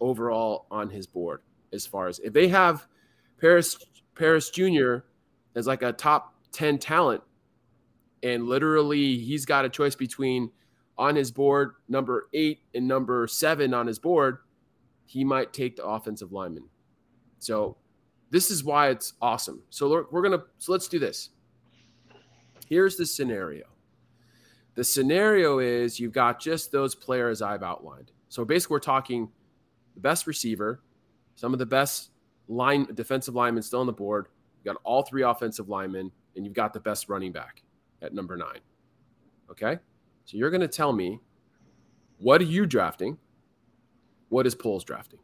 [0.00, 2.88] overall on his board as far as if they have
[3.38, 3.76] Paris
[4.14, 5.00] Paris Jr.
[5.54, 7.22] as like a top 10 talent
[8.22, 10.50] and literally he's got a choice between
[10.96, 14.38] on his board number 8 and number 7 on his board
[15.04, 16.70] he might take the offensive lineman.
[17.38, 17.76] So
[18.30, 19.62] this is why it's awesome.
[19.70, 21.30] So we're going to, so let's do this.
[22.68, 23.64] Here's the scenario.
[24.74, 28.12] The scenario is you've got just those players I've outlined.
[28.28, 29.28] So basically, we're talking
[29.94, 30.82] the best receiver,
[31.34, 32.10] some of the best
[32.46, 34.28] line defensive linemen still on the board.
[34.58, 37.62] You've got all three offensive linemen, and you've got the best running back
[38.02, 38.60] at number nine.
[39.50, 39.78] Okay.
[40.26, 41.20] So you're going to tell me
[42.18, 43.18] what are you drafting?
[44.28, 45.20] What is Poles drafting?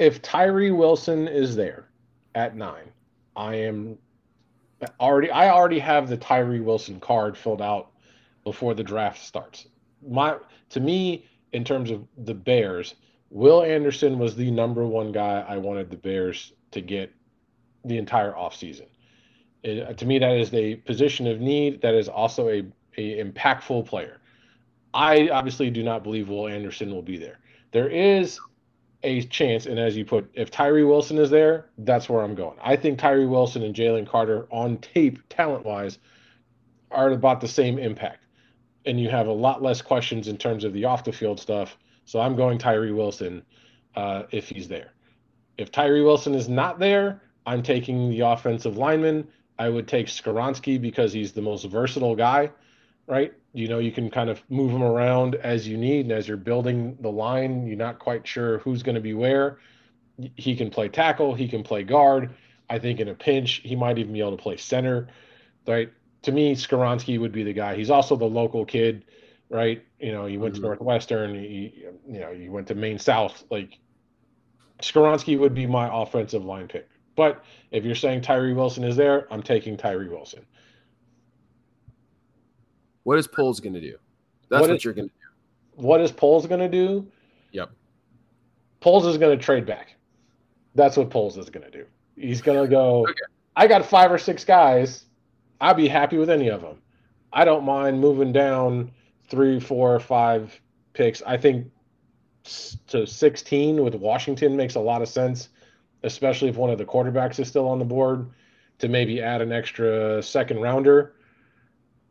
[0.00, 1.84] If Tyree Wilson is there
[2.34, 2.90] at nine,
[3.36, 3.98] I am
[4.98, 7.90] already I already have the Tyree Wilson card filled out
[8.42, 9.68] before the draft starts.
[10.08, 10.38] My
[10.70, 12.94] to me, in terms of the Bears,
[13.28, 17.12] Will Anderson was the number one guy I wanted the Bears to get
[17.84, 18.86] the entire offseason.
[19.62, 21.82] It, to me, that is a position of need.
[21.82, 22.64] That is also a,
[22.96, 24.16] a impactful player.
[24.94, 27.38] I obviously do not believe Will Anderson will be there.
[27.72, 28.40] There is
[29.02, 29.66] a chance.
[29.66, 32.58] And as you put, if Tyree Wilson is there, that's where I'm going.
[32.62, 35.98] I think Tyree Wilson and Jalen Carter on tape, talent wise,
[36.90, 38.24] are about the same impact.
[38.86, 41.76] And you have a lot less questions in terms of the off the field stuff.
[42.04, 43.42] So I'm going Tyree Wilson.
[43.94, 44.92] uh, if he's there.
[45.58, 49.28] If Tyree Wilson is not there, I'm taking the offensive lineman.
[49.58, 52.50] I would take Skoronski because he's the most versatile guy,
[53.06, 53.32] right?
[53.52, 56.06] You know, you can kind of move him around as you need.
[56.06, 59.58] And as you're building the line, you're not quite sure who's going to be where.
[60.36, 62.34] He can play tackle, he can play guard.
[62.68, 65.08] I think in a pinch, he might even be able to play center,
[65.66, 65.90] right?
[66.22, 67.74] To me, Skoronski would be the guy.
[67.74, 69.04] He's also the local kid,
[69.48, 69.84] right?
[69.98, 70.62] You know, he went mm-hmm.
[70.62, 73.42] to Northwestern, he, you know, he went to Maine South.
[73.50, 73.78] Like,
[74.80, 76.88] Skoronski would be my offensive line pick.
[77.16, 80.46] But if you're saying Tyree Wilson is there, I'm taking Tyree Wilson.
[83.04, 83.96] What is Poles going to do?
[84.48, 85.82] That's what, what is, you're going to do.
[85.82, 87.06] What is Poles going to do?
[87.52, 87.70] Yep.
[88.80, 89.96] Poles is going to trade back.
[90.74, 91.86] That's what Poles is going to do.
[92.16, 93.12] He's going to go, okay.
[93.56, 95.04] I got five or six guys.
[95.60, 96.78] I'd be happy with any of them.
[97.32, 98.90] I don't mind moving down
[99.28, 100.58] three, four, five
[100.92, 101.22] picks.
[101.22, 101.70] I think
[102.88, 105.50] to 16 with Washington makes a lot of sense,
[106.02, 108.30] especially if one of the quarterbacks is still on the board
[108.78, 111.14] to maybe add an extra second rounder.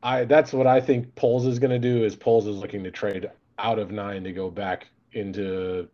[0.01, 2.91] I that's what I think Poles is going to do is Poles is looking to
[2.91, 5.87] trade out of 9 to go back into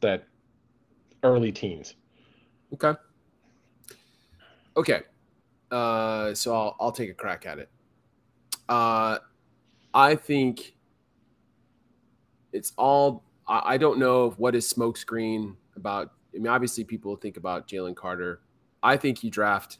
[0.00, 0.24] that
[1.22, 1.96] early teens.
[2.72, 2.94] Okay.
[4.76, 5.02] Okay.
[5.70, 7.68] Uh, so I'll I'll take a crack at it.
[8.68, 9.18] Uh,
[9.92, 10.74] I think
[12.52, 16.12] it's all I, I don't know what is smokescreen about.
[16.34, 18.40] I mean, obviously, people think about Jalen Carter.
[18.82, 19.78] I think you draft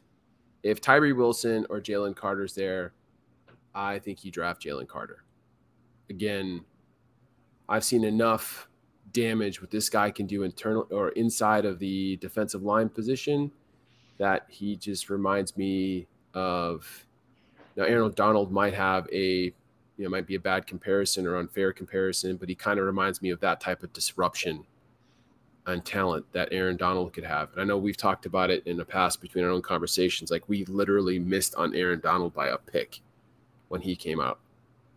[0.63, 2.93] if Tyree Wilson or Jalen Carter's there.
[3.73, 5.23] I think you draft Jalen Carter.
[6.09, 6.65] Again,
[7.69, 8.67] I've seen enough
[9.13, 13.51] damage what this guy can do internal or inside of the defensive line position
[14.17, 17.05] that he just reminds me of
[17.75, 19.53] now Aaron Donald might have a
[19.97, 23.21] you know, might be a bad comparison or unfair comparison, but he kind of reminds
[23.21, 24.65] me of that type of disruption
[25.67, 27.51] and talent that Aaron Donald could have.
[27.51, 30.31] And I know we've talked about it in the past between our own conversations.
[30.31, 33.01] Like we literally missed on Aaron Donald by a pick
[33.71, 34.37] when he came out.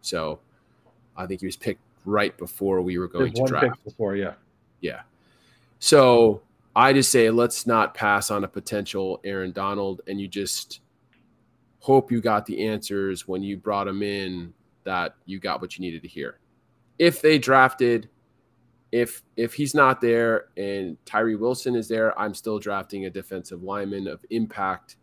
[0.00, 0.40] So
[1.16, 3.84] I think he was picked right before we were going There's to draft.
[3.84, 4.34] before, yeah.
[4.80, 5.02] Yeah.
[5.78, 6.42] So
[6.74, 10.80] I just say let's not pass on a potential Aaron Donald and you just
[11.78, 15.82] hope you got the answers when you brought him in that you got what you
[15.82, 16.40] needed to hear.
[16.98, 18.08] If they drafted,
[18.90, 23.62] if if he's not there and Tyree Wilson is there, I'm still drafting a defensive
[23.62, 24.96] lineman of impact.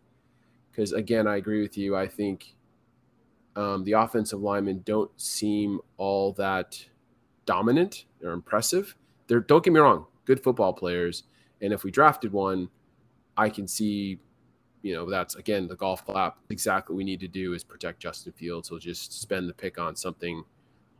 [0.70, 1.96] Because again, I agree with you.
[1.96, 2.54] I think
[3.56, 6.84] um, the offensive linemen don't seem all that
[7.44, 8.96] dominant or impressive.
[9.26, 11.24] They're don't get me wrong, good football players.
[11.60, 12.68] And if we drafted one,
[13.36, 14.18] I can see
[14.82, 16.38] you know, that's again the golf clap.
[16.50, 18.70] Exactly what we need to do is protect Justin Fields.
[18.70, 20.44] We'll just spend the pick on something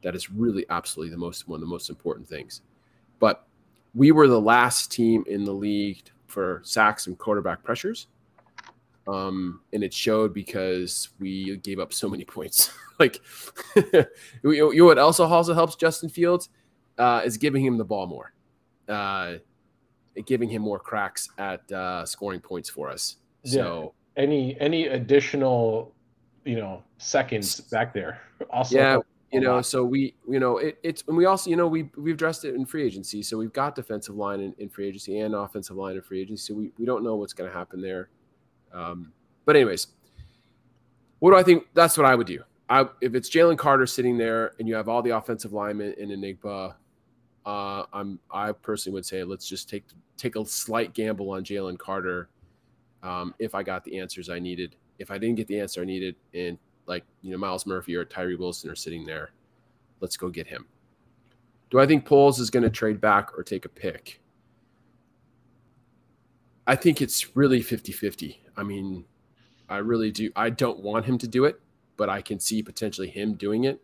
[0.02, 2.62] that is really absolutely the most one of the most important things.
[3.18, 3.46] But
[3.94, 8.06] we were the last team in the league for sacks and quarterback pressures.
[9.08, 12.70] Um, and it showed because we gave up so many points.
[12.98, 13.20] like,
[13.76, 16.48] you know what also also helps Justin Fields
[16.98, 18.32] uh, is giving him the ball more,
[18.88, 19.34] uh,
[20.26, 23.16] giving him more cracks at uh, scoring points for us.
[23.44, 24.22] So yeah.
[24.22, 25.94] any any additional,
[26.44, 28.76] you know, seconds back there also.
[28.76, 28.98] Yeah,
[29.32, 29.66] you know, lot.
[29.66, 32.54] so we, you know, it, it's and we also, you know, we we've addressed it
[32.54, 33.22] in free agency.
[33.22, 36.52] So we've got defensive line in, in free agency and offensive line in free agency.
[36.52, 38.10] So we we don't know what's going to happen there.
[38.72, 39.12] Um,
[39.44, 39.88] but anyways,
[41.18, 41.64] what do I think?
[41.74, 42.42] That's what I would do.
[42.68, 46.08] I, if it's Jalen Carter sitting there and you have all the offensive linemen in
[46.08, 46.74] Njigba,
[47.44, 49.84] uh, I'm I personally would say let's just take
[50.16, 52.28] take a slight gamble on Jalen Carter
[53.02, 54.76] um, if I got the answers I needed.
[54.98, 58.04] If I didn't get the answer I needed, and like you know Myles Murphy or
[58.04, 59.30] Tyree Wilson are sitting there,
[60.00, 60.66] let's go get him.
[61.70, 64.20] Do I think Poles is going to trade back or take a pick?
[66.66, 68.41] I think it's really 50 50.
[68.56, 69.04] I mean,
[69.68, 70.30] I really do.
[70.36, 71.60] I don't want him to do it,
[71.96, 73.82] but I can see potentially him doing it.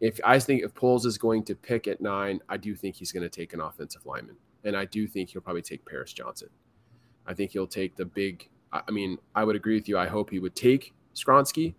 [0.00, 3.12] If I think if Poles is going to pick at nine, I do think he's
[3.12, 4.36] going to take an offensive lineman.
[4.64, 6.48] And I do think he'll probably take Paris Johnson.
[7.26, 8.48] I think he'll take the big.
[8.72, 9.96] I mean, I would agree with you.
[9.96, 11.74] I hope he would take Skoronski,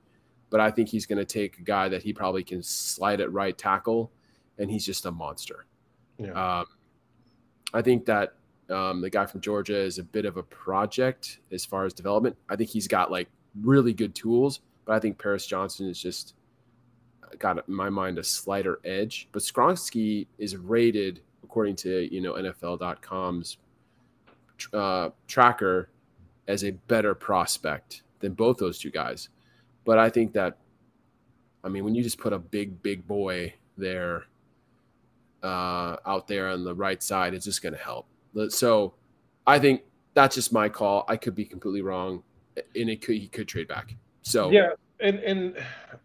[0.49, 3.31] but I think he's going to take a guy that he probably can slide at
[3.31, 4.11] right tackle,
[4.57, 5.65] and he's just a monster.
[6.17, 6.31] Yeah.
[6.31, 6.65] Um,
[7.73, 8.33] I think that
[8.69, 12.35] um, the guy from Georgia is a bit of a project as far as development.
[12.49, 13.29] I think he's got like
[13.61, 16.35] really good tools, but I think Paris Johnson is just
[17.39, 19.29] got in my mind a slighter edge.
[19.31, 23.57] But Skoronski is rated according to you know NFL.com's
[24.73, 25.89] uh, tracker
[26.47, 29.29] as a better prospect than both those two guys.
[29.85, 30.57] But I think that,
[31.63, 34.25] I mean, when you just put a big, big boy there,
[35.43, 38.07] uh, out there on the right side it's just going to help.
[38.49, 38.93] So
[39.45, 39.81] I think
[40.13, 41.05] that's just my call.
[41.07, 42.23] I could be completely wrong,
[42.55, 43.95] and it could he could trade back.
[44.21, 45.57] So yeah, and and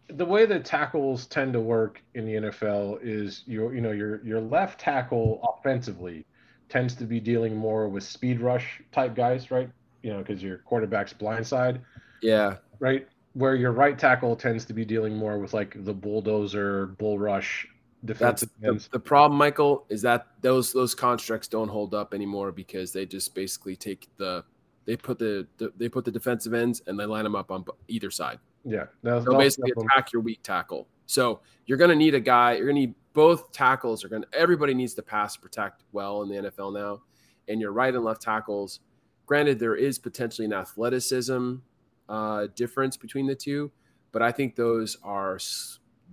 [0.07, 4.23] the way that tackles tend to work in the NFL is your you know your
[4.23, 6.25] your left tackle offensively
[6.69, 9.69] tends to be dealing more with speed rush type guys, right?
[10.01, 11.81] You know, because your quarterback's blindside.
[12.21, 12.57] Yeah.
[12.79, 13.07] Right.
[13.33, 17.67] Where your right tackle tends to be dealing more with like the bulldozer, bull rush
[18.05, 22.51] defensive That's the, the, problem, Michael, is that those those constructs don't hold up anymore
[22.51, 24.43] because they just basically take the
[24.85, 27.65] they put the, the they put the defensive ends and they line them up on
[27.87, 28.39] either side.
[28.65, 30.87] Yeah, so basically attack your weak tackle.
[31.05, 32.53] So you're going to need a guy.
[32.53, 34.03] You're going to need both tackles.
[34.03, 34.23] Are going.
[34.23, 37.01] to Everybody needs to pass protect well in the NFL now,
[37.47, 38.79] and your right and left tackles.
[39.25, 41.55] Granted, there is potentially an athleticism
[42.09, 43.71] uh, difference between the two,
[44.11, 45.39] but I think those are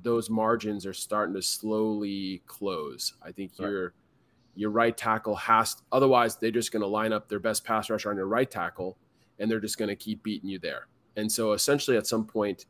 [0.03, 3.15] those margins are starting to slowly close.
[3.23, 3.69] I think right.
[3.69, 3.95] your
[4.57, 8.11] your right tackle has otherwise they're just going to line up their best pass rusher
[8.11, 8.99] on your right tackle
[9.39, 10.87] and they're just going to keep beating you there.
[11.17, 12.67] And so essentially at some point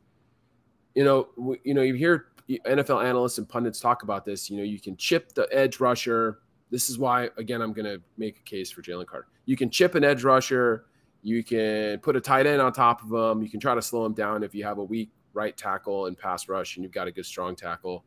[0.94, 1.28] you know
[1.64, 4.96] you know you hear NFL analysts and pundits talk about this, you know, you can
[4.96, 6.40] chip the edge rusher.
[6.70, 9.28] This is why again I'm going to make a case for Jalen Carter.
[9.46, 10.86] You can chip an edge rusher,
[11.22, 14.04] you can put a tight end on top of him, you can try to slow
[14.04, 17.08] him down if you have a weak right tackle and pass rush, and you've got
[17.08, 18.04] a good strong tackle.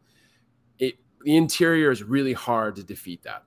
[0.80, 3.44] It the interior is really hard to defeat that.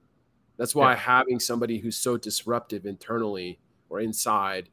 [0.57, 0.99] That's why yeah.
[0.99, 4.71] having somebody who's so disruptive internally or inside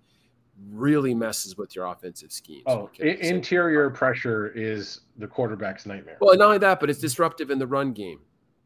[0.70, 2.64] really messes with your offensive schemes.
[2.68, 3.18] Oh, okay?
[3.22, 6.18] interior pressure is the quarterback's nightmare.
[6.22, 8.20] Well, not only that, but it's disruptive in the run game,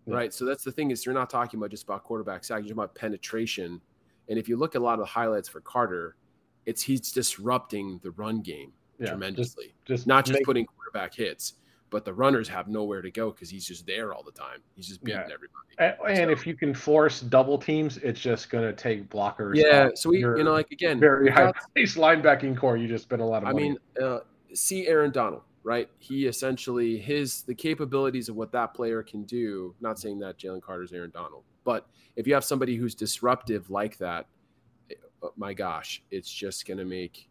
[0.06, 0.16] yeah.
[0.16, 0.34] right?
[0.34, 2.74] So that's the thing is you're not talking about just about quarterback sack, you're talking
[2.74, 3.82] about penetration.
[4.30, 6.18] And if you look at a lot of the highlights for Carter,
[6.66, 9.74] it's he's disrupting the run game yeah, tremendously.
[9.86, 11.54] Just, just not just make, putting quarterback hits,
[11.89, 14.62] but the runners have nowhere to go because he's just there all the time.
[14.76, 15.34] He's just beating yeah.
[15.34, 15.68] everybody.
[15.80, 19.56] And, so, if you can force double teams, it's just going to take blockers.
[19.56, 19.89] Yeah.
[19.95, 22.78] So we, you know, like again, very high pace linebacking core.
[22.78, 23.50] You just spend a lot of.
[23.50, 24.20] I mean, uh,
[24.54, 25.89] see Aaron Donald, right?
[26.00, 29.76] He essentially his the capabilities of what that player can do.
[29.80, 33.98] Not saying that Jalen Carter's Aaron Donald, but if you have somebody who's disruptive like
[34.00, 34.28] that,
[34.89, 34.95] eh,
[35.36, 37.30] my gosh, it's just going to make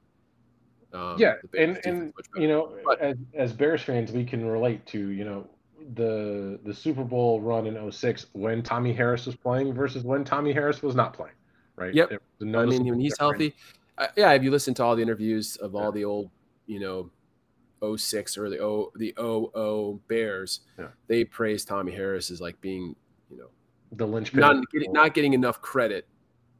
[0.97, 5.11] um, yeah, and and you know, but, as as Bears fans, we can relate to
[5.11, 5.47] you know
[5.95, 10.53] the the Super Bowl run in 06 when Tommie Harris was playing versus when Tommie
[10.53, 11.35] Harris was not playing,
[11.77, 11.95] right?
[11.95, 12.13] Yep.
[12.41, 13.55] I mean, when he's healthy,
[13.99, 14.33] uh, yeah.
[14.33, 15.91] If you listen to all the interviews of all yeah.
[15.91, 16.31] the old,
[16.67, 20.89] you know, 06 or the O the 00 Bears, yeah.
[21.09, 22.97] they praise Tommie Harris as like being,
[23.31, 23.49] you know,
[23.93, 26.09] the linchpin, not getting, not getting enough credit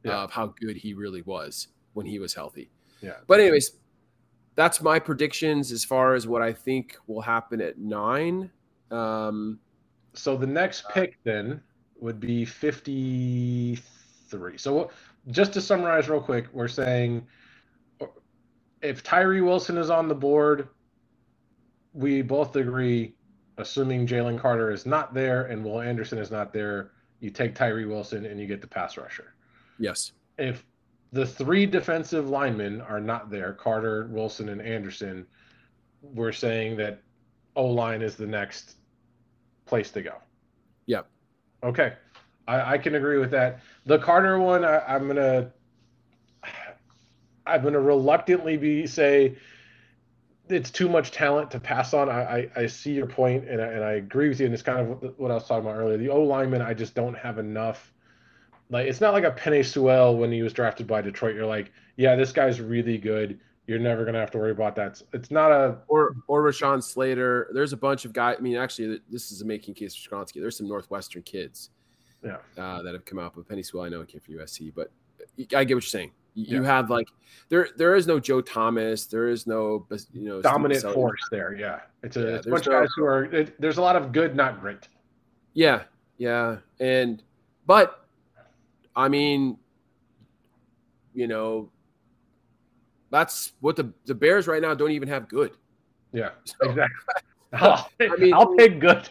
[0.03, 0.23] yeah.
[0.23, 2.69] of how good he really was when he was healthy.
[3.01, 3.17] Yeah.
[3.27, 3.71] But anyways,
[4.57, 8.49] that's my predictions as far as what I think will happen at nine.
[8.89, 9.59] Um,
[10.13, 11.61] so the next uh, pick then
[11.99, 14.57] would be 53.
[14.57, 14.89] So
[15.29, 17.27] just to summarize real quick, we're saying
[18.81, 20.69] if Tyree Wilson is on the board,
[21.93, 23.13] we both agree,
[23.59, 27.85] assuming Jalen Carter is not there and Will Anderson is not there, you take Tyree
[27.85, 29.35] Wilson and you get the pass rusher.
[29.77, 30.13] Yes.
[30.39, 30.65] If
[31.17, 35.25] the three defensive linemen are not there Carter, Wilson, and Anderson.
[36.03, 37.01] We're saying that
[37.55, 38.75] O line is the next
[39.65, 40.13] place to go.
[40.85, 41.07] Yep.
[41.63, 41.93] Okay.
[42.47, 43.61] I, I can agree with that.
[43.87, 45.51] The Carter one, I, I'm going to.
[47.47, 49.37] I'm to reluctantly be say
[50.49, 52.09] it's too much talent to pass on.
[52.09, 54.45] I, I, I see your point and I, and I agree with you.
[54.45, 55.97] And it's kind of what I was talking about earlier.
[55.97, 57.91] The O lineman, I just don't have enough
[58.69, 61.35] like it's not like a Penei Sewell when he was drafted by Detroit.
[61.35, 63.39] You're like, yeah, this guy's really good.
[63.65, 65.01] You're never gonna have to worry about that.
[65.13, 67.49] It's not a or or Rashawn Slater.
[67.53, 68.37] There's a bunch of guys.
[68.39, 70.39] I mean, actually, this is a making case for Skoronski.
[70.41, 71.71] There's some Northwestern kids,
[72.23, 73.33] yeah, uh, that have come out.
[73.35, 74.91] But Penei Sewell, I know came from USC, but
[75.39, 76.11] I get what you're saying.
[76.33, 76.67] You yeah.
[76.67, 77.07] have like
[77.49, 79.05] there there is no Joe Thomas.
[79.05, 81.55] There is no you know dominant force there.
[81.55, 83.23] Yeah, it's a, yeah, it's a bunch of guys who are.
[83.25, 84.87] It, there's a lot of good, not great.
[85.53, 85.83] Yeah,
[86.17, 87.23] yeah, and
[87.65, 88.06] but
[88.97, 89.57] I mean,
[91.13, 91.69] you know,
[93.11, 95.51] that's what the the Bears right now don't even have good.
[96.11, 96.95] Yeah, so, exactly.
[97.53, 99.07] I'll, I mean, I'll take good.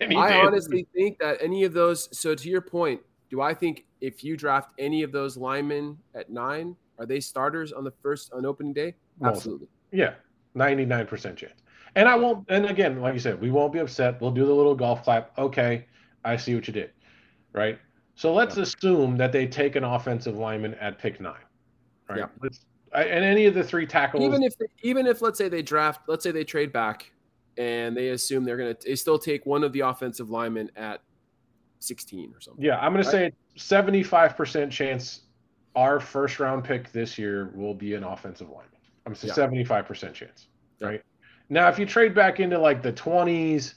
[0.00, 2.08] I honestly think that any of those.
[2.16, 6.30] So to your point, do I think if you draft any of those linemen at
[6.30, 8.94] nine, are they starters on the first on opening day?
[9.24, 9.66] Absolutely.
[9.90, 10.14] Yeah,
[10.54, 11.60] ninety nine percent chance.
[11.96, 12.44] And I won't.
[12.48, 14.20] And again, like you said, we won't be upset.
[14.20, 15.36] We'll do the little golf clap.
[15.36, 15.86] Okay,
[16.24, 16.92] I see what you did.
[17.52, 17.78] Right.
[18.16, 18.64] So let's yeah.
[18.64, 21.34] assume that they take an offensive lineman at pick nine,
[22.08, 22.20] right?
[22.20, 22.26] Yeah.
[22.42, 24.24] Let's, and any of the three tackles.
[24.24, 27.12] Even if they, even if let's say they draft, let's say they trade back,
[27.58, 31.02] and they assume they're gonna, they still take one of the offensive linemen at
[31.80, 32.64] 16 or something.
[32.64, 35.20] Yeah, I'm going to say 75% chance
[35.74, 38.70] our first round pick this year will be an offensive lineman.
[39.04, 40.48] I'm saying 75% chance.
[40.80, 41.02] Right.
[41.48, 43.74] Now, if you trade back into like the 20s,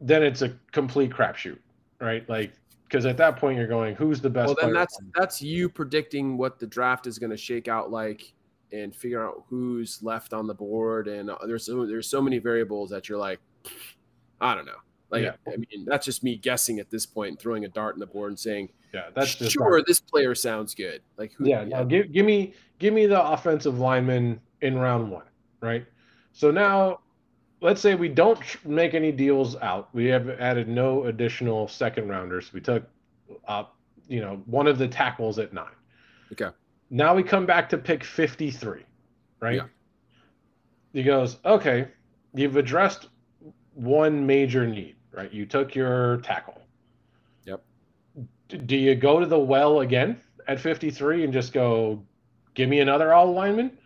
[0.00, 1.58] then it's a complete crapshoot,
[2.00, 2.28] right?
[2.28, 2.52] Like,
[2.94, 4.46] because at that point you're going, who's the best?
[4.46, 8.32] Well, then that's that's you predicting what the draft is going to shake out like,
[8.72, 11.08] and figure out who's left on the board.
[11.08, 13.40] And uh, there's so, there's so many variables that you're like,
[14.40, 14.78] I don't know.
[15.10, 15.32] Like, yeah.
[15.52, 18.30] I mean, that's just me guessing at this point, throwing a dart in the board
[18.30, 19.82] and saying, yeah, that's just sure.
[19.84, 21.02] This player sounds good.
[21.16, 21.82] Like, who, yeah, yeah.
[21.82, 25.26] give give me give me the offensive lineman in round one,
[25.60, 25.84] right?
[26.32, 27.00] So now,
[27.64, 29.88] let's say we don't make any deals out.
[29.94, 32.52] We have added no additional second rounders.
[32.52, 32.84] We took
[33.48, 35.72] up, you know, one of the tackles at nine.
[36.30, 36.50] Okay.
[36.90, 38.82] Now we come back to pick 53,
[39.40, 39.56] right?
[39.56, 39.62] Yeah.
[40.92, 41.88] He goes, okay,
[42.34, 43.08] you've addressed
[43.72, 45.32] one major need, right?
[45.32, 46.60] You took your tackle.
[47.46, 47.64] Yep.
[48.66, 52.04] Do you go to the well again at 53 and just go,
[52.52, 53.78] give me another all lineman,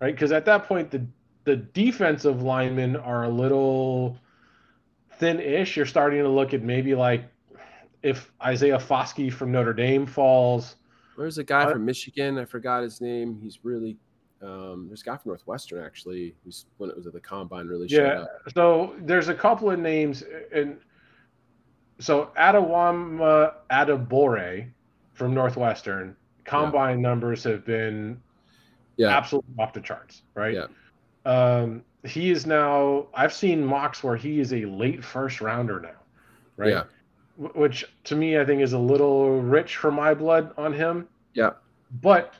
[0.00, 0.12] right?
[0.12, 1.06] Because at that point, the
[1.44, 4.16] the defensive linemen are a little
[5.18, 5.76] thin-ish.
[5.76, 7.24] You're starting to look at maybe like
[8.02, 10.76] if Isaiah Foskey from Notre Dame falls.
[11.16, 12.38] There's a guy uh, from Michigan.
[12.38, 13.38] I forgot his name.
[13.42, 13.96] He's really
[14.42, 17.86] um, there's a guy from Northwestern actually who's when it was at the combine really
[17.88, 18.24] yeah.
[18.54, 20.24] So there's a couple of names
[20.54, 20.78] and
[21.98, 24.70] so Adewam Adebawore
[25.12, 27.08] from Northwestern combine yeah.
[27.08, 28.20] numbers have been
[28.96, 29.08] yeah.
[29.08, 30.54] absolutely off the charts, right?
[30.54, 30.66] Yeah.
[31.24, 35.98] Um, he is now I've seen mocks where he is a late first rounder now,
[36.56, 36.70] right?
[36.70, 36.84] Yeah.
[37.54, 41.08] Which to me I think is a little rich for my blood on him.
[41.34, 41.50] Yeah.
[42.02, 42.34] But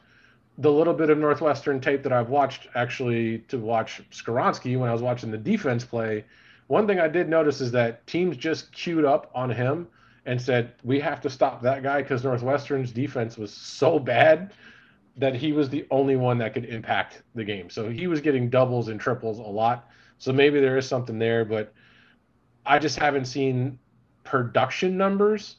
[0.59, 4.93] the little bit of Northwestern tape that I've watched actually to watch Skoronski when I
[4.93, 6.25] was watching the defense play,
[6.67, 9.89] one thing I did notice is that teams just queued up on him
[10.27, 14.53] and said, We have to stop that guy because Northwestern's defense was so bad
[15.17, 17.69] that he was the only one that could impact the game.
[17.69, 19.89] So he was getting doubles and triples a lot.
[20.19, 21.73] So maybe there is something there, but
[22.67, 23.79] I just haven't seen
[24.25, 25.57] production numbers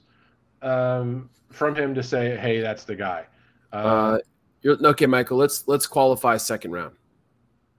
[0.61, 3.25] um, from him to say, hey, that's the guy.
[3.73, 4.19] Uh,
[4.65, 5.37] uh, okay, Michael.
[5.37, 6.95] Let's let's qualify second round.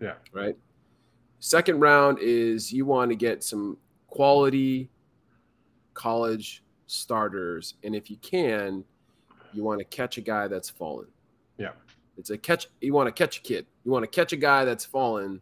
[0.01, 0.15] Yeah.
[0.33, 0.57] Right.
[1.39, 3.77] Second round is you want to get some
[4.09, 4.91] quality
[5.95, 8.85] college starters, and if you can,
[9.53, 11.07] you want to catch a guy that's fallen.
[11.59, 11.73] Yeah.
[12.19, 12.69] It's a catch.
[12.81, 13.67] You want to catch a kid.
[13.85, 15.41] You want to catch a guy that's fallen,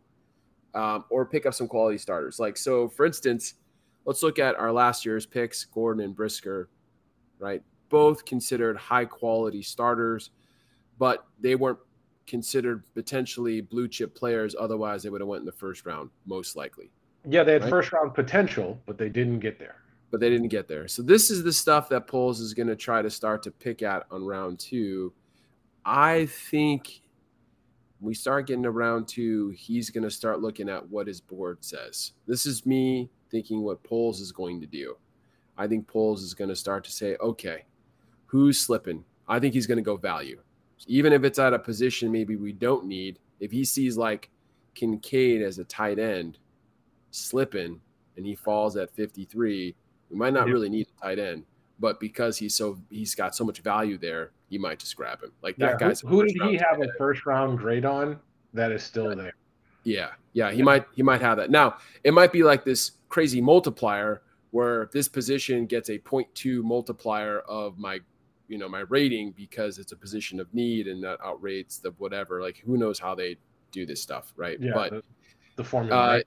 [0.74, 2.38] um, or pick up some quality starters.
[2.38, 3.54] Like so, for instance,
[4.04, 6.68] let's look at our last year's picks, Gordon and Brisker,
[7.38, 7.62] right?
[7.88, 10.30] Both considered high quality starters,
[10.98, 11.78] but they weren't
[12.26, 14.54] considered potentially blue chip players.
[14.58, 16.90] Otherwise, they would have went in the first round, most likely.
[17.28, 17.70] Yeah, they had right?
[17.70, 19.76] first round potential, but they didn't get there.
[20.10, 20.88] But they didn't get there.
[20.88, 23.82] So this is the stuff that Poles is going to try to start to pick
[23.82, 25.12] at on round two
[25.84, 27.02] I think
[28.00, 32.12] we start getting around to he's going to start looking at what his board says.
[32.26, 34.96] This is me thinking what Poles is going to do.
[35.56, 37.64] I think Poles is going to start to say, okay,
[38.26, 39.04] who's slipping?
[39.28, 40.40] I think he's going to go value.
[40.86, 44.30] Even if it's at a position maybe we don't need, if he sees like
[44.74, 46.38] Kincaid as a tight end
[47.10, 47.80] slipping
[48.16, 49.74] and he falls at 53,
[50.10, 51.44] we might not really need a tight end.
[51.80, 55.32] But because he's so he's got so much value there, you might just grab him.
[55.42, 56.00] Like that yeah, guy's.
[56.00, 58.20] Who, did he have a first round grade on
[58.52, 59.32] that is still there?
[59.84, 60.64] Yeah, yeah, he yeah.
[60.64, 61.50] might he might have that.
[61.50, 67.40] Now it might be like this crazy multiplier where this position gets a 0.2 multiplier
[67.40, 68.00] of my
[68.48, 72.42] you know my rating because it's a position of need and that outrates the whatever.
[72.42, 73.36] Like who knows how they
[73.72, 74.58] do this stuff, right?
[74.60, 75.02] Yeah, but the,
[75.56, 75.96] the formula.
[75.96, 76.26] Uh, right?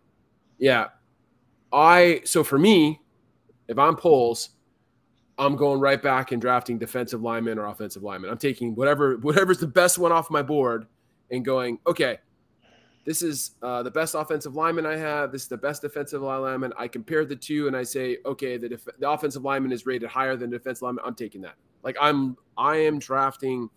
[0.57, 0.87] Yeah,
[1.71, 3.01] I so for me,
[3.67, 4.49] if I'm Poles,
[5.37, 8.29] I'm going right back and drafting defensive lineman or offensive lineman.
[8.29, 10.85] I'm taking whatever whatever's the best one off my board
[11.31, 12.19] and going, okay,
[13.05, 15.31] this is uh, the best offensive lineman I have.
[15.31, 16.71] This is the best defensive lineman.
[16.77, 20.09] I compare the two and I say, okay, the, def- the offensive lineman is rated
[20.09, 21.03] higher than the defensive lineman.
[21.05, 21.55] I'm taking that.
[21.83, 23.69] Like I'm, I am drafting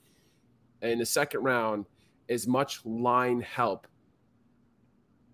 [0.83, 1.87] in the second round
[2.29, 3.87] as much line help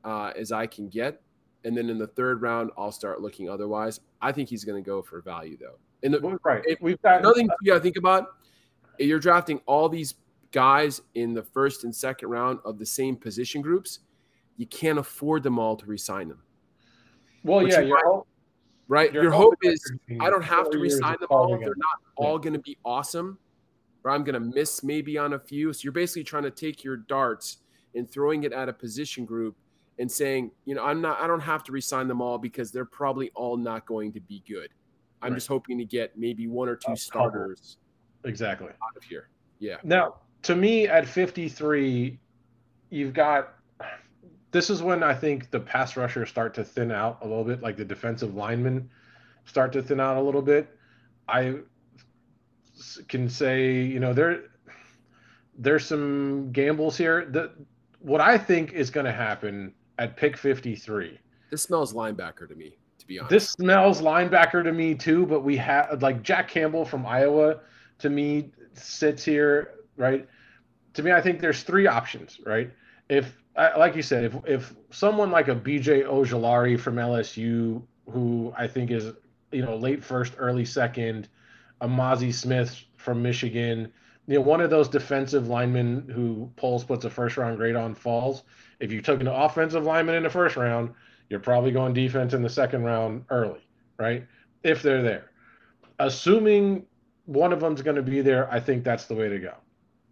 [0.04, 1.20] uh, as I can get,
[1.64, 4.00] and then in the third round I'll start looking otherwise.
[4.20, 5.78] I think he's going to go for value though.
[6.02, 8.28] And the, right, it, we've got another thing you to think about.
[8.98, 10.14] You're drafting all these
[10.50, 14.00] guys in the first and second round of the same position groups.
[14.56, 16.42] You can't afford them all to resign them.
[17.44, 18.28] Well, yeah, hope,
[18.86, 19.12] right.
[19.12, 21.54] Your, your hope, hope is I don't have to resign them all.
[21.54, 21.60] Again.
[21.60, 23.38] They're not all going to be awesome,
[24.04, 25.72] or I'm going to miss maybe on a few.
[25.72, 27.58] So you're basically trying to take your darts
[27.94, 29.56] and throwing it at a position group
[29.98, 32.84] and saying, you know, I'm not, I don't have to resign them all because they're
[32.84, 34.70] probably all not going to be good.
[35.22, 35.36] I'm right.
[35.36, 37.78] just hoping to get maybe one or two starters.
[38.24, 38.68] Exactly.
[38.68, 39.28] Out of here.
[39.58, 39.76] Yeah.
[39.82, 42.18] Now, to me, at 53,
[42.90, 43.54] you've got.
[44.50, 47.62] This is when I think the pass rushers start to thin out a little bit,
[47.62, 48.90] like the defensive linemen
[49.46, 50.76] start to thin out a little bit.
[51.28, 51.56] I
[53.08, 54.44] can say, you know, there
[55.56, 57.26] there's some gambles here.
[57.26, 57.52] The
[58.00, 61.18] what I think is going to happen at pick 53.
[61.50, 63.30] This smells linebacker to me, to be honest.
[63.30, 67.60] This smells linebacker to me too, but we have like Jack Campbell from Iowa
[67.98, 70.26] to me sits here, right?
[70.94, 72.70] To me, I think there's three options, right?
[73.08, 78.66] If like you said, if if someone like a BJ Ojulari from LSU, who I
[78.66, 79.12] think is
[79.50, 81.28] you know late first, early second,
[81.80, 83.92] a Mazi Smith from Michigan,
[84.26, 87.94] you know, one of those defensive linemen who Poles puts a first round grade on
[87.94, 88.44] falls.
[88.78, 90.90] If you took an offensive lineman in the first round,
[91.28, 93.60] you're probably going defense in the second round early,
[93.98, 94.26] right?
[94.62, 95.30] If they're there.
[95.98, 96.84] Assuming
[97.26, 99.54] one of them's going to be there, I think that's the way to go.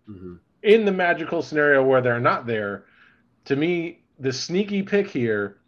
[0.09, 0.35] Mm-hmm.
[0.63, 2.85] In the magical scenario where they're not there,
[3.47, 5.59] to me, the sneaky pick here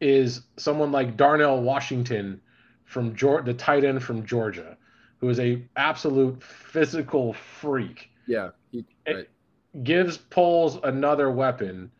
[0.00, 2.40] is someone like Darnell Washington
[2.84, 4.76] from Georgia, the tight end from Georgia
[5.24, 8.10] who is a absolute physical freak.
[8.26, 9.26] Yeah, he, right.
[9.82, 11.90] gives Poles another weapon.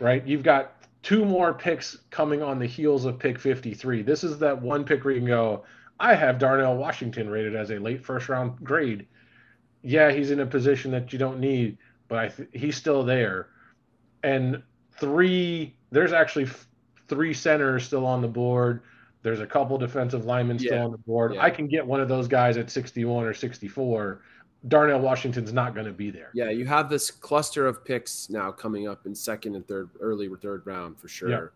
[0.00, 4.02] Right, you've got two more picks coming on the heels of pick 53.
[4.02, 5.64] This is that one pick where you can go,
[6.00, 9.06] I have Darnell Washington rated as a late first round grade.
[9.82, 11.78] Yeah, he's in a position that you don't need,
[12.08, 13.48] but th- he's still there.
[14.22, 14.62] And
[14.98, 16.66] three, there's actually f-
[17.08, 18.82] three centers still on the board.
[19.22, 21.34] There's a couple defensive linemen still on the board.
[21.34, 21.42] Yeah.
[21.42, 24.20] I can get one of those guys at 61 or 64.
[24.68, 26.30] Darnell Washington's not going to be there.
[26.34, 30.28] Yeah, you have this cluster of picks now coming up in second and third, early
[30.40, 31.30] third round for sure.
[31.30, 31.46] Yeah.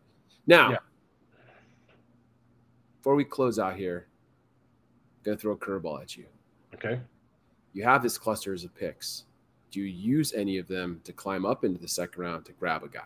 [0.47, 0.79] Now, yeah.
[2.99, 4.07] before we close out here,
[5.19, 6.25] I'm going to throw a curveball at you.
[6.75, 7.01] Okay.
[7.73, 9.25] You have this clusters of picks.
[9.71, 12.83] Do you use any of them to climb up into the second round to grab
[12.83, 13.01] a guy?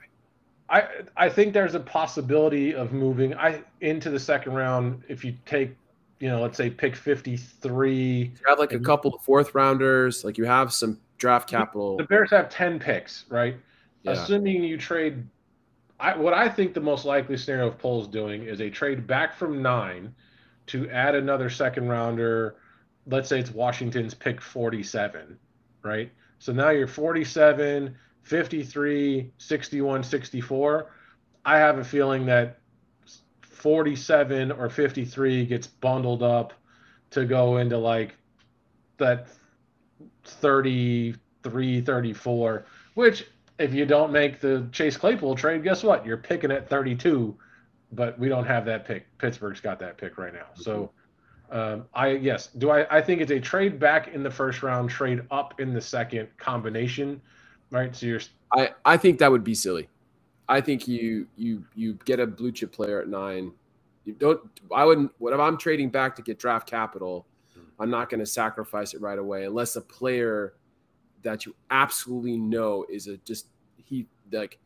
[0.69, 5.37] I I think there's a possibility of moving I into the second round if you
[5.47, 5.77] take
[6.21, 10.39] you know let's say pick 53 you have like a couple of fourth rounders like
[10.39, 13.57] you have some draft capital the bears have 10 picks right
[14.03, 14.13] yeah.
[14.13, 15.27] assuming you trade
[15.99, 19.35] I, what i think the most likely scenario of Poles doing is a trade back
[19.35, 20.15] from nine
[20.67, 22.57] to add another second rounder
[23.07, 25.39] let's say it's washington's pick 47
[25.83, 27.97] right so now you're 47
[28.27, 30.91] 53, 61, 64.
[31.45, 32.59] I have a feeling that
[33.57, 36.53] 47 or 53 gets bundled up
[37.11, 38.15] to go into like
[38.99, 39.29] that
[40.25, 43.27] 33, 34, which
[43.59, 46.05] if you don't make the Chase Claypool trade, guess what?
[46.05, 47.37] You're picking at 32,
[47.93, 49.07] but we don't have that pick.
[49.19, 50.47] Pittsburgh's got that pick right now.
[50.55, 50.91] So
[51.51, 54.91] um, I yes, do I I think it's a trade back in the first round,
[54.91, 57.21] trade up in the second combination
[57.71, 57.95] right?
[57.95, 58.21] So you're.
[58.53, 59.89] I I think that would be silly.
[60.49, 63.53] I think you you you get a blue chip player at nine.
[64.05, 64.41] You don't.
[64.75, 65.13] I wouldn't.
[65.19, 67.27] What if I'm trading back to get draft capital?
[67.55, 67.83] Hmm.
[67.83, 70.55] I'm not going to sacrifice it right away unless a player
[71.23, 74.59] that you absolutely know is a just he like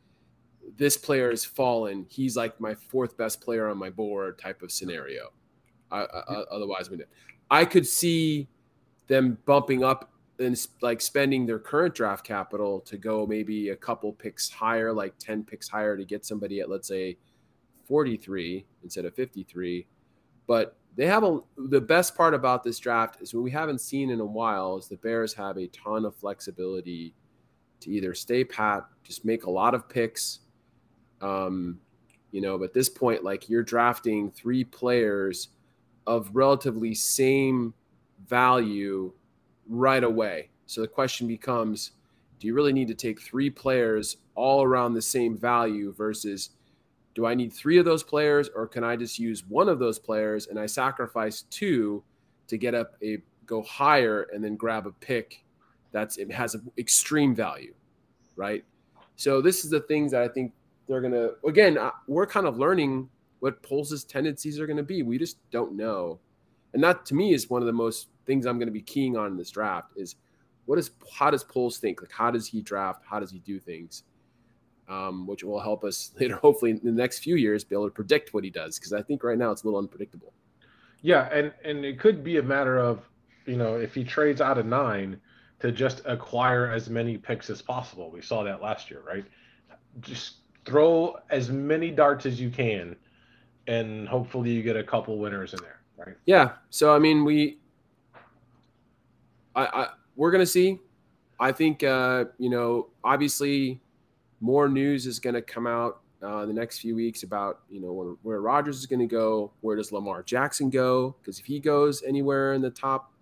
[0.76, 2.06] this player has fallen.
[2.08, 5.30] He's like my fourth best player on my board type of scenario.
[5.90, 7.02] I, I, otherwise, I, mean,
[7.50, 8.48] I could see
[9.08, 10.09] them bumping up
[10.40, 15.14] and like spending their current draft capital to go maybe a couple picks higher, like
[15.18, 17.16] 10 picks higher to get somebody at let's say
[17.84, 19.86] 43 instead of 53.
[20.46, 24.10] But they have a the best part about this draft is what we haven't seen
[24.10, 27.14] in a while is the Bears have a ton of flexibility
[27.80, 30.40] to either stay pat, just make a lot of picks.
[31.20, 31.78] Um,
[32.32, 35.48] you know, but at this point, like you're drafting three players
[36.06, 37.74] of relatively same
[38.26, 39.12] value
[39.70, 40.50] right away.
[40.66, 41.92] So the question becomes
[42.38, 46.50] do you really need to take three players all around the same value versus
[47.14, 49.98] do I need three of those players or can I just use one of those
[49.98, 52.02] players and I sacrifice two
[52.48, 55.44] to get up a go higher and then grab a pick
[55.92, 57.74] that's it has an extreme value,
[58.36, 58.64] right?
[59.16, 60.52] So this is the things that I think
[60.88, 63.08] they're gonna again we're kind of learning
[63.40, 65.02] what Poles' tendencies are going to be.
[65.02, 66.20] We just don't know,
[66.74, 69.16] and that to me is one of the most things I'm going to be keying
[69.16, 70.14] on in this draft is
[70.66, 72.00] what is how does Poles think?
[72.00, 73.02] Like how does he draft?
[73.04, 74.04] How does he do things?
[74.88, 77.94] Um, which will help us later, hopefully in the next few years, be able to
[77.94, 78.78] predict what he does.
[78.78, 80.32] Because I think right now it's a little unpredictable.
[81.02, 83.00] Yeah, and and it could be a matter of
[83.46, 85.20] you know if he trades out of nine
[85.58, 88.12] to just acquire as many picks as possible.
[88.12, 89.24] We saw that last year, right?
[90.00, 92.94] Just throw as many darts as you can,
[93.66, 96.16] and hopefully you get a couple winners in there Right.
[96.24, 96.52] Yeah.
[96.70, 97.59] So I mean, we,
[99.60, 100.80] I, I we're gonna see.
[101.38, 103.80] I think uh, you know, obviously,
[104.40, 107.92] more news is going to come out uh, the next few weeks about you know
[107.92, 109.52] where, where Rodgers is going to go.
[109.62, 111.16] Where does Lamar Jackson go?
[111.20, 113.12] Because if he goes anywhere in the top,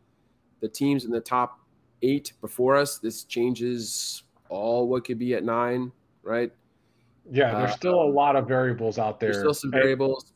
[0.61, 1.61] the teams in the top
[2.03, 6.53] eight before us, this changes all what could be at nine, right?
[7.31, 9.31] Yeah, there's uh, still a lot of variables out there.
[9.31, 10.33] There's still some variables.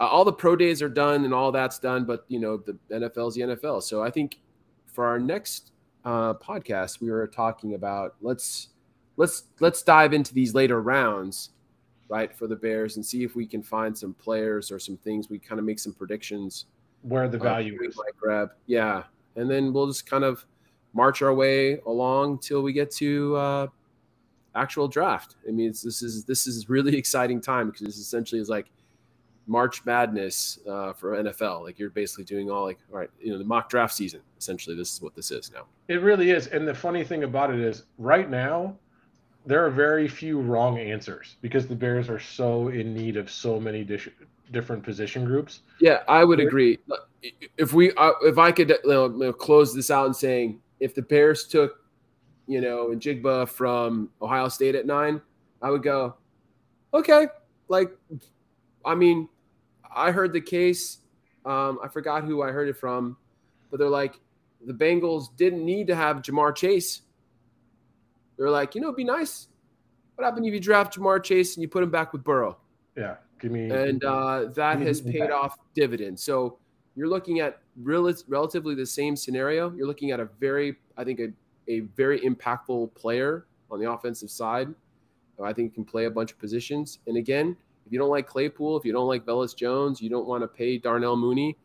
[0.00, 2.76] Uh, all the pro days are done and all that's done, but you know the
[2.90, 3.82] NFL is the NFL.
[3.84, 4.40] So I think
[4.94, 5.72] for our next
[6.04, 8.68] uh, podcast, we were talking about let's
[9.16, 11.50] let's let's dive into these later rounds,
[12.08, 15.28] right, for the Bears and see if we can find some players or some things.
[15.28, 16.66] We kind of make some predictions
[17.02, 17.96] where the value uh, is.
[17.96, 19.02] Might grab, yeah,
[19.36, 20.46] and then we'll just kind of
[20.92, 23.66] march our way along till we get to uh,
[24.54, 25.34] actual draft.
[25.48, 28.66] I mean, this is this is really exciting time because this essentially is like
[29.46, 31.62] March Madness uh, for NFL.
[31.62, 34.20] Like you're basically doing all like, all right, you know, the mock draft season.
[34.38, 35.66] Essentially, this is what this is now.
[35.88, 36.46] It really is.
[36.48, 38.76] And the funny thing about it is, right now,
[39.46, 43.60] there are very few wrong answers because the Bears are so in need of so
[43.60, 44.08] many dish-
[44.52, 45.60] different position groups.
[45.80, 46.78] Yeah, I would agree.
[47.58, 51.02] If we, uh, if I could you know, close this out and saying, if the
[51.02, 51.80] Bears took,
[52.46, 55.20] you know, Njigba from Ohio State at nine,
[55.62, 56.14] I would go,
[56.92, 57.26] okay,
[57.68, 57.90] like,
[58.84, 59.28] I mean,
[59.94, 60.98] I heard the case.
[61.44, 63.16] Um, I forgot who I heard it from,
[63.70, 64.18] but they're like,
[64.66, 67.02] the Bengals didn't need to have Ja'Marr Chase.
[68.36, 69.48] They're like, you know, it'd be nice.
[70.14, 72.56] What happened if you draft Ja'Marr Chase and you put him back with Burrow?
[72.96, 73.70] Yeah, give me.
[73.70, 76.22] And uh, that has paid off dividends.
[76.22, 76.58] So
[76.96, 79.72] you're looking at real, relatively the same scenario.
[79.72, 81.32] You're looking at a very, I think, a,
[81.68, 84.68] a very impactful player on the offensive side.
[85.42, 87.00] I think can play a bunch of positions.
[87.06, 87.56] And again,
[87.86, 90.48] if you don't like Claypool, if you don't like Velus Jones, you don't want to
[90.48, 91.56] pay Darnell Mooney.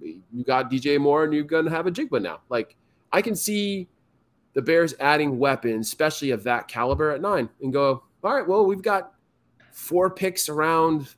[0.00, 2.40] You got DJ Moore, and you're gonna have Njigba now.
[2.48, 2.76] Like
[3.12, 3.88] I can see
[4.54, 8.02] the Bears adding weapons, especially of that caliber at nine, and go.
[8.24, 9.12] All right, well, we've got
[9.70, 11.14] four picks around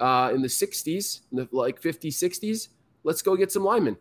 [0.00, 2.68] uh, in the 60s, in the, like 50s, 60s.
[3.04, 3.96] Let's go get some linemen.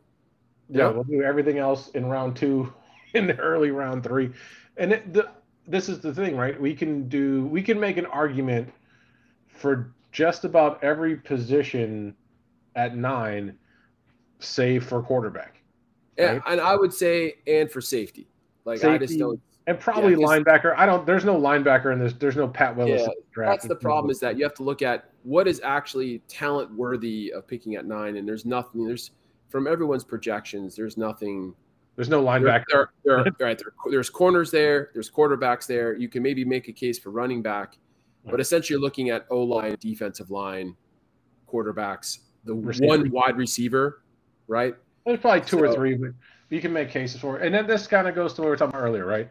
[0.70, 2.74] Yeah, we'll do everything else in round two,
[3.14, 4.32] in the early round three,
[4.78, 5.30] and it, the
[5.68, 6.59] this is the thing, right?
[6.59, 8.72] We can do we can make an argument
[9.47, 12.15] for just about every position
[12.76, 13.57] at nine,
[14.39, 15.61] save for quarterback.
[16.18, 16.36] Right?
[16.36, 18.28] Yeah, and I would say and for safety.
[18.65, 20.74] Like safety, I just don't and probably yeah, linebacker.
[20.78, 22.13] I don't there's no linebacker in this.
[22.13, 23.01] There's no Pat Willis.
[23.01, 26.74] Yeah, that's the problem is that you have to look at what is actually talent
[26.74, 28.86] worthy of picking at nine, and there's nothing.
[28.86, 29.11] There's
[29.49, 31.53] from everyone's projections, there's nothing
[31.98, 32.64] there's no linebacker.
[32.70, 34.91] There, there, there, right, there, there's corners there.
[34.93, 35.95] There's quarterbacks there.
[35.95, 37.78] You can maybe make a case for running back,
[38.24, 38.32] hmm.
[38.32, 40.78] but essentially you're looking at O line, defensive line,
[41.52, 42.88] quarterbacks, the Receiver.
[42.88, 44.04] one wide receiver,
[44.48, 44.76] right?
[45.06, 46.12] There's probably two so, or three, but
[46.50, 47.45] you can make cases for it.
[47.45, 49.30] And then this kind of goes to what we were talking about earlier, right?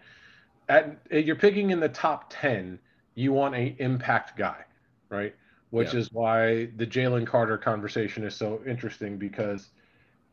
[0.69, 2.81] At you're picking in the top ten,
[3.15, 4.65] you want a impact guy,
[5.09, 5.37] right?
[5.71, 6.01] Which yeah.
[6.01, 9.69] is why the Jalen Carter conversation is so interesting because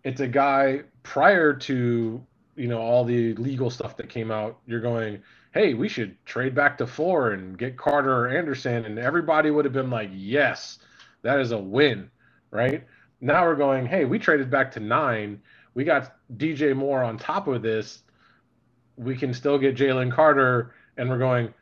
[0.04, 2.22] it's a guy prior to
[2.56, 5.22] you know all the legal stuff that came out you're going
[5.54, 8.86] hey we should trade back to four and get carter or anderson.
[8.86, 10.80] And everybody would have been like yes
[11.22, 12.10] that is a win
[12.52, 12.84] right?
[13.22, 15.42] Now we're going hey we traded back to nine.
[15.74, 18.04] We got dj moore on top of this.
[18.98, 20.74] We can still get jalen carter.
[20.98, 21.54] And we're going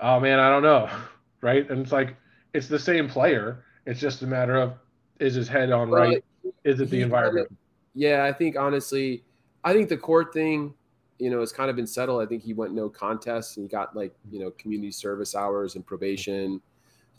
[0.00, 0.88] oh man i don't know
[1.40, 1.68] right?
[1.70, 2.16] And it's like
[2.54, 3.64] it's the same player.
[3.86, 4.74] It's just a matter of
[5.20, 6.24] is his head on right?
[6.64, 7.48] Is it the environment
[7.94, 9.24] yeah, I think honestly,
[9.64, 10.74] I think the court thing,
[11.18, 12.22] you know, has kind of been settled.
[12.22, 15.76] I think he went no contest and he got like, you know, community service hours
[15.76, 16.60] and probation.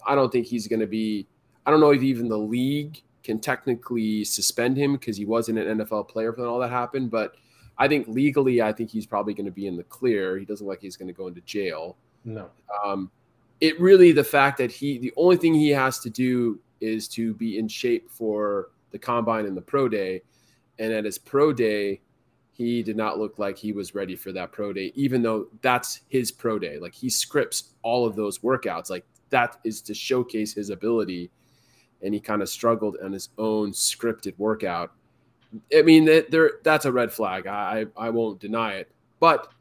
[0.05, 1.27] I don't think he's going to be,
[1.65, 5.79] I don't know if even the league can technically suspend him because he wasn't an
[5.79, 7.09] NFL player when all that happened.
[7.09, 7.35] But
[7.77, 10.37] I think legally, I think he's probably going to be in the clear.
[10.37, 11.95] He doesn't look like he's going to go into jail.
[12.25, 12.49] No.
[12.83, 13.09] Um,
[13.61, 17.33] it really, the fact that he, the only thing he has to do is to
[17.35, 20.21] be in shape for the combine and the pro day
[20.83, 22.01] and at his pro day,
[22.51, 26.01] he did not look like he was ready for that pro day, even though that's
[26.09, 26.77] his pro day.
[26.77, 28.89] Like he scripts all of those workouts.
[28.89, 31.31] Like that is to showcase his ability.
[32.01, 34.91] And he kind of struggled on his own scripted workout.
[35.73, 37.47] I mean, there that's a red flag.
[37.47, 39.53] I I won't deny it, but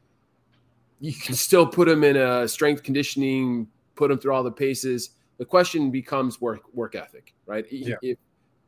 [0.99, 5.11] you can still put him in a strength conditioning, put him through all the paces.
[5.37, 7.65] The question becomes work work ethic, right?
[7.71, 7.95] Yeah.
[8.01, 8.17] If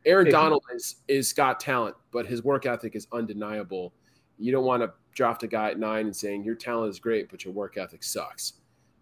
[0.06, 3.94] Aaron Donald is is got talent, but his work ethic is undeniable.
[4.38, 7.30] You don't want to draft a guy at nine and saying your talent is great,
[7.30, 8.54] but your work ethic sucks.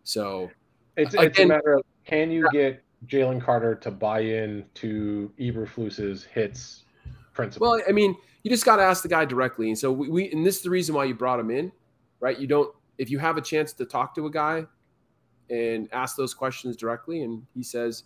[0.04, 0.52] So
[0.96, 5.32] it's, again, it's a matter of can you get Jalen Carter to buy in to
[5.40, 6.84] Eberflus's hits
[7.34, 7.72] principle.
[7.72, 9.70] Well, I mean, you just got to ask the guy directly.
[9.70, 11.72] And so we, we, and this is the reason why you brought him in,
[12.20, 12.38] right?
[12.38, 14.66] You don't, if you have a chance to talk to a guy
[15.50, 18.04] and ask those questions directly, and he says,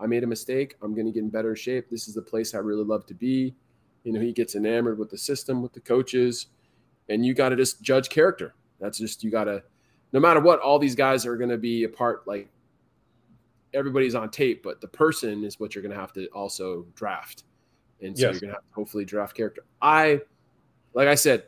[0.00, 0.76] I made a mistake.
[0.82, 1.88] I'm going to get in better shape.
[1.90, 3.54] This is the place I really love to be.
[4.02, 6.46] You know, he gets enamored with the system, with the coaches,
[7.08, 8.54] and you got to just judge character.
[8.80, 9.62] That's just, you got to,
[10.12, 12.48] no matter what, all these guys are going to be a part, like
[13.72, 17.44] everybody's on tape, but the person is what you're going to have to also draft.
[18.02, 18.32] And so yes.
[18.34, 19.64] you're going to have to hopefully draft character.
[19.80, 20.20] I,
[20.92, 21.44] like I said,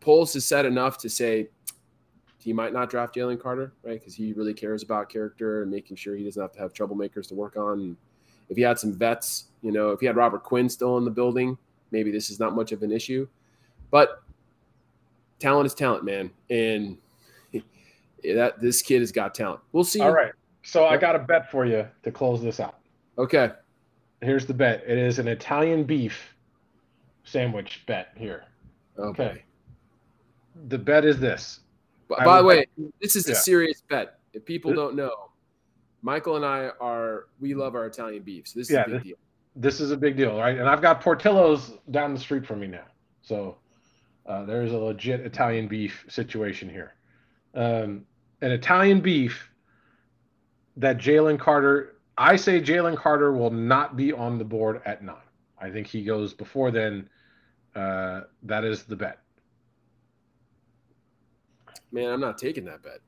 [0.00, 1.48] Poles has said enough to say
[2.42, 3.98] he might not draft Jalen Carter, right?
[3.98, 7.28] Because he really cares about character and making sure he doesn't have to have troublemakers
[7.28, 7.80] to work on.
[7.80, 7.96] And
[8.48, 11.10] if he had some vets, you know, if he had Robert Quinn still in the
[11.10, 11.56] building,
[11.92, 13.28] maybe this is not much of an issue.
[13.90, 14.22] But
[15.38, 16.30] talent is talent, man.
[16.50, 16.98] And
[18.24, 19.60] that this kid has got talent.
[19.70, 20.00] We'll see.
[20.00, 20.32] All right.
[20.64, 22.78] So I got a bet for you to close this out.
[23.18, 23.52] Okay.
[24.20, 24.82] Here's the bet.
[24.86, 26.34] It is an Italian beef
[27.24, 28.44] sandwich bet here.
[28.98, 29.24] Oh, okay.
[29.24, 29.42] okay.
[30.68, 31.60] The bet is this.
[32.18, 32.66] By, by the way,
[33.00, 33.32] this is yeah.
[33.32, 34.18] a serious bet.
[34.32, 35.30] If people don't know,
[36.02, 38.48] Michael and I are we love our Italian beef.
[38.48, 39.16] So this is a big this, deal.
[39.54, 40.58] This is a big deal, right?
[40.58, 42.86] And I've got Portillo's down the street from me now.
[43.22, 43.56] So
[44.26, 46.94] uh, there's a legit Italian beef situation here.
[47.54, 48.04] Um,
[48.40, 49.50] an Italian beef
[50.76, 55.16] that Jalen Carter, I say Jalen Carter will not be on the board at nine.
[55.58, 57.08] I think he goes before then.
[57.74, 59.21] Uh, that is the bet.
[61.92, 63.00] Man, I'm not taking that bet.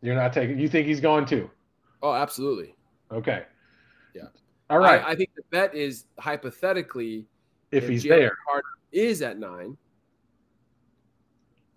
[0.00, 0.58] You're not taking.
[0.58, 1.50] You think he's going to?
[2.02, 2.74] Oh, absolutely.
[3.12, 3.44] Okay.
[4.14, 4.28] Yeah.
[4.70, 5.02] All right.
[5.04, 7.26] I, I think the bet is hypothetically,
[7.70, 9.76] if, if he's Jalen there, Carter is at nine.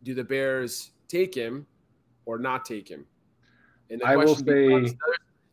[0.04, 1.68] Do the Bears take him
[2.26, 3.06] or not take him?
[3.90, 4.96] And the I will say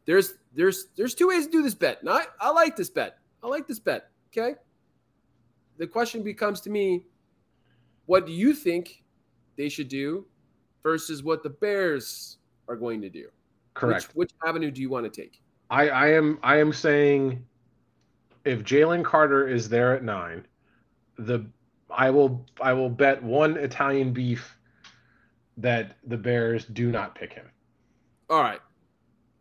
[0.05, 1.99] there's there's there's two ways to do this bet.
[2.07, 3.19] I, I like this bet.
[3.43, 4.11] I like this bet.
[4.29, 4.55] Okay.
[5.79, 7.05] The question becomes to me,
[8.07, 9.03] what do you think
[9.57, 10.27] they should do
[10.87, 12.37] versus what the Bears
[12.69, 13.27] are going to do?
[13.75, 14.07] Correct.
[14.15, 15.43] Which, which avenue do you want to take?
[15.69, 17.45] I, I am I am saying
[18.45, 20.47] if Jalen Carter is there at nine,
[21.19, 21.45] the
[21.91, 24.57] I will I will bet one Italian beef
[25.57, 27.51] that the Bears do not pick him.
[28.31, 28.61] All right.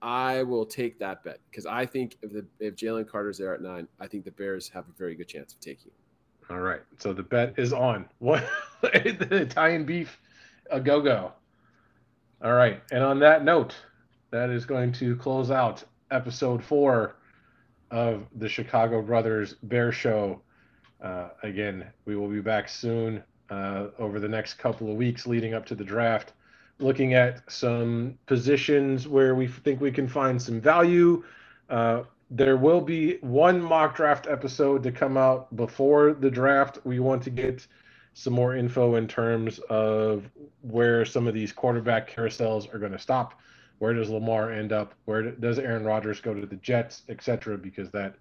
[0.01, 3.61] I will take that bet because I think if the if Jalen Carter's there at
[3.61, 5.91] nine, I think the Bears have a very good chance of taking.
[6.49, 8.07] All right, so the bet is on.
[8.19, 8.43] What
[8.81, 10.19] the Italian beef,
[10.70, 11.32] a go go.
[12.43, 13.76] All right, and on that note,
[14.32, 17.16] that is going to close out episode four
[17.91, 20.41] of the Chicago Brothers Bear Show.
[21.01, 25.53] Uh, again, we will be back soon uh, over the next couple of weeks leading
[25.53, 26.34] up to the draft
[26.80, 31.24] looking at some positions where we think we can find some value.
[31.70, 36.80] Uh, there will be one mock draft episode to come out before the draft.
[36.84, 37.66] We want to get
[38.18, 40.24] some more info in terms of
[40.61, 43.38] where some of these quarterback carousels are going to stop.
[43.80, 44.95] Where does Lamar end up?
[45.03, 47.57] Where does Aaron Rodgers go to the Jets, etc.?
[47.57, 48.16] Because that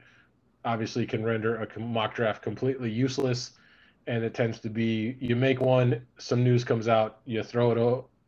[0.65, 3.53] obviously can render a mock draft completely useless.
[4.09, 7.71] And it tends to be you make one, some news comes out, you throw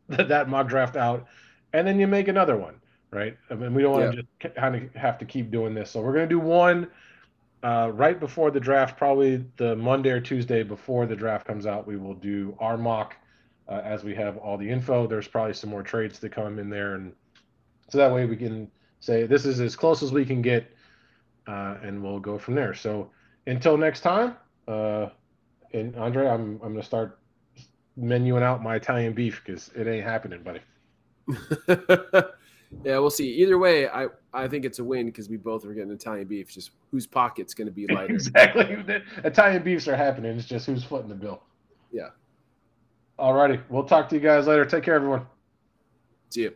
[0.07, 1.27] it that mock draft out,
[1.73, 2.75] and then you make another one,
[3.11, 3.37] right?
[3.49, 5.91] I mean, we don't want to just kind of have to keep doing this.
[5.91, 6.87] So we're going to do one
[7.63, 11.87] uh, right before the draft, probably the Monday or Tuesday before the draft comes out.
[11.87, 13.15] We will do our mock
[13.67, 15.07] uh, as we have all the info.
[15.07, 17.13] There's probably some more trades to come in there, and
[17.89, 20.71] so that way we can say this is as close as we can get,
[21.47, 22.73] uh, and we'll go from there.
[22.73, 23.09] So
[23.47, 24.35] until next time,
[24.67, 25.07] uh,
[25.73, 27.19] and Andre, I'm I'm going to start
[27.99, 30.61] menuing out my Italian beef because it ain't happening, buddy.
[32.83, 33.29] yeah, we'll see.
[33.35, 36.51] Either way, I I think it's a win because we both are getting Italian beef.
[36.51, 38.13] Just whose pocket's going to be lighter.
[38.15, 38.77] exactly.
[39.23, 40.37] Italian beefs are happening.
[40.37, 41.41] It's just who's footing the bill.
[41.91, 42.09] Yeah.
[43.17, 43.59] All righty.
[43.69, 44.65] We'll talk to you guys later.
[44.65, 45.25] Take care, everyone.
[46.29, 46.53] See you.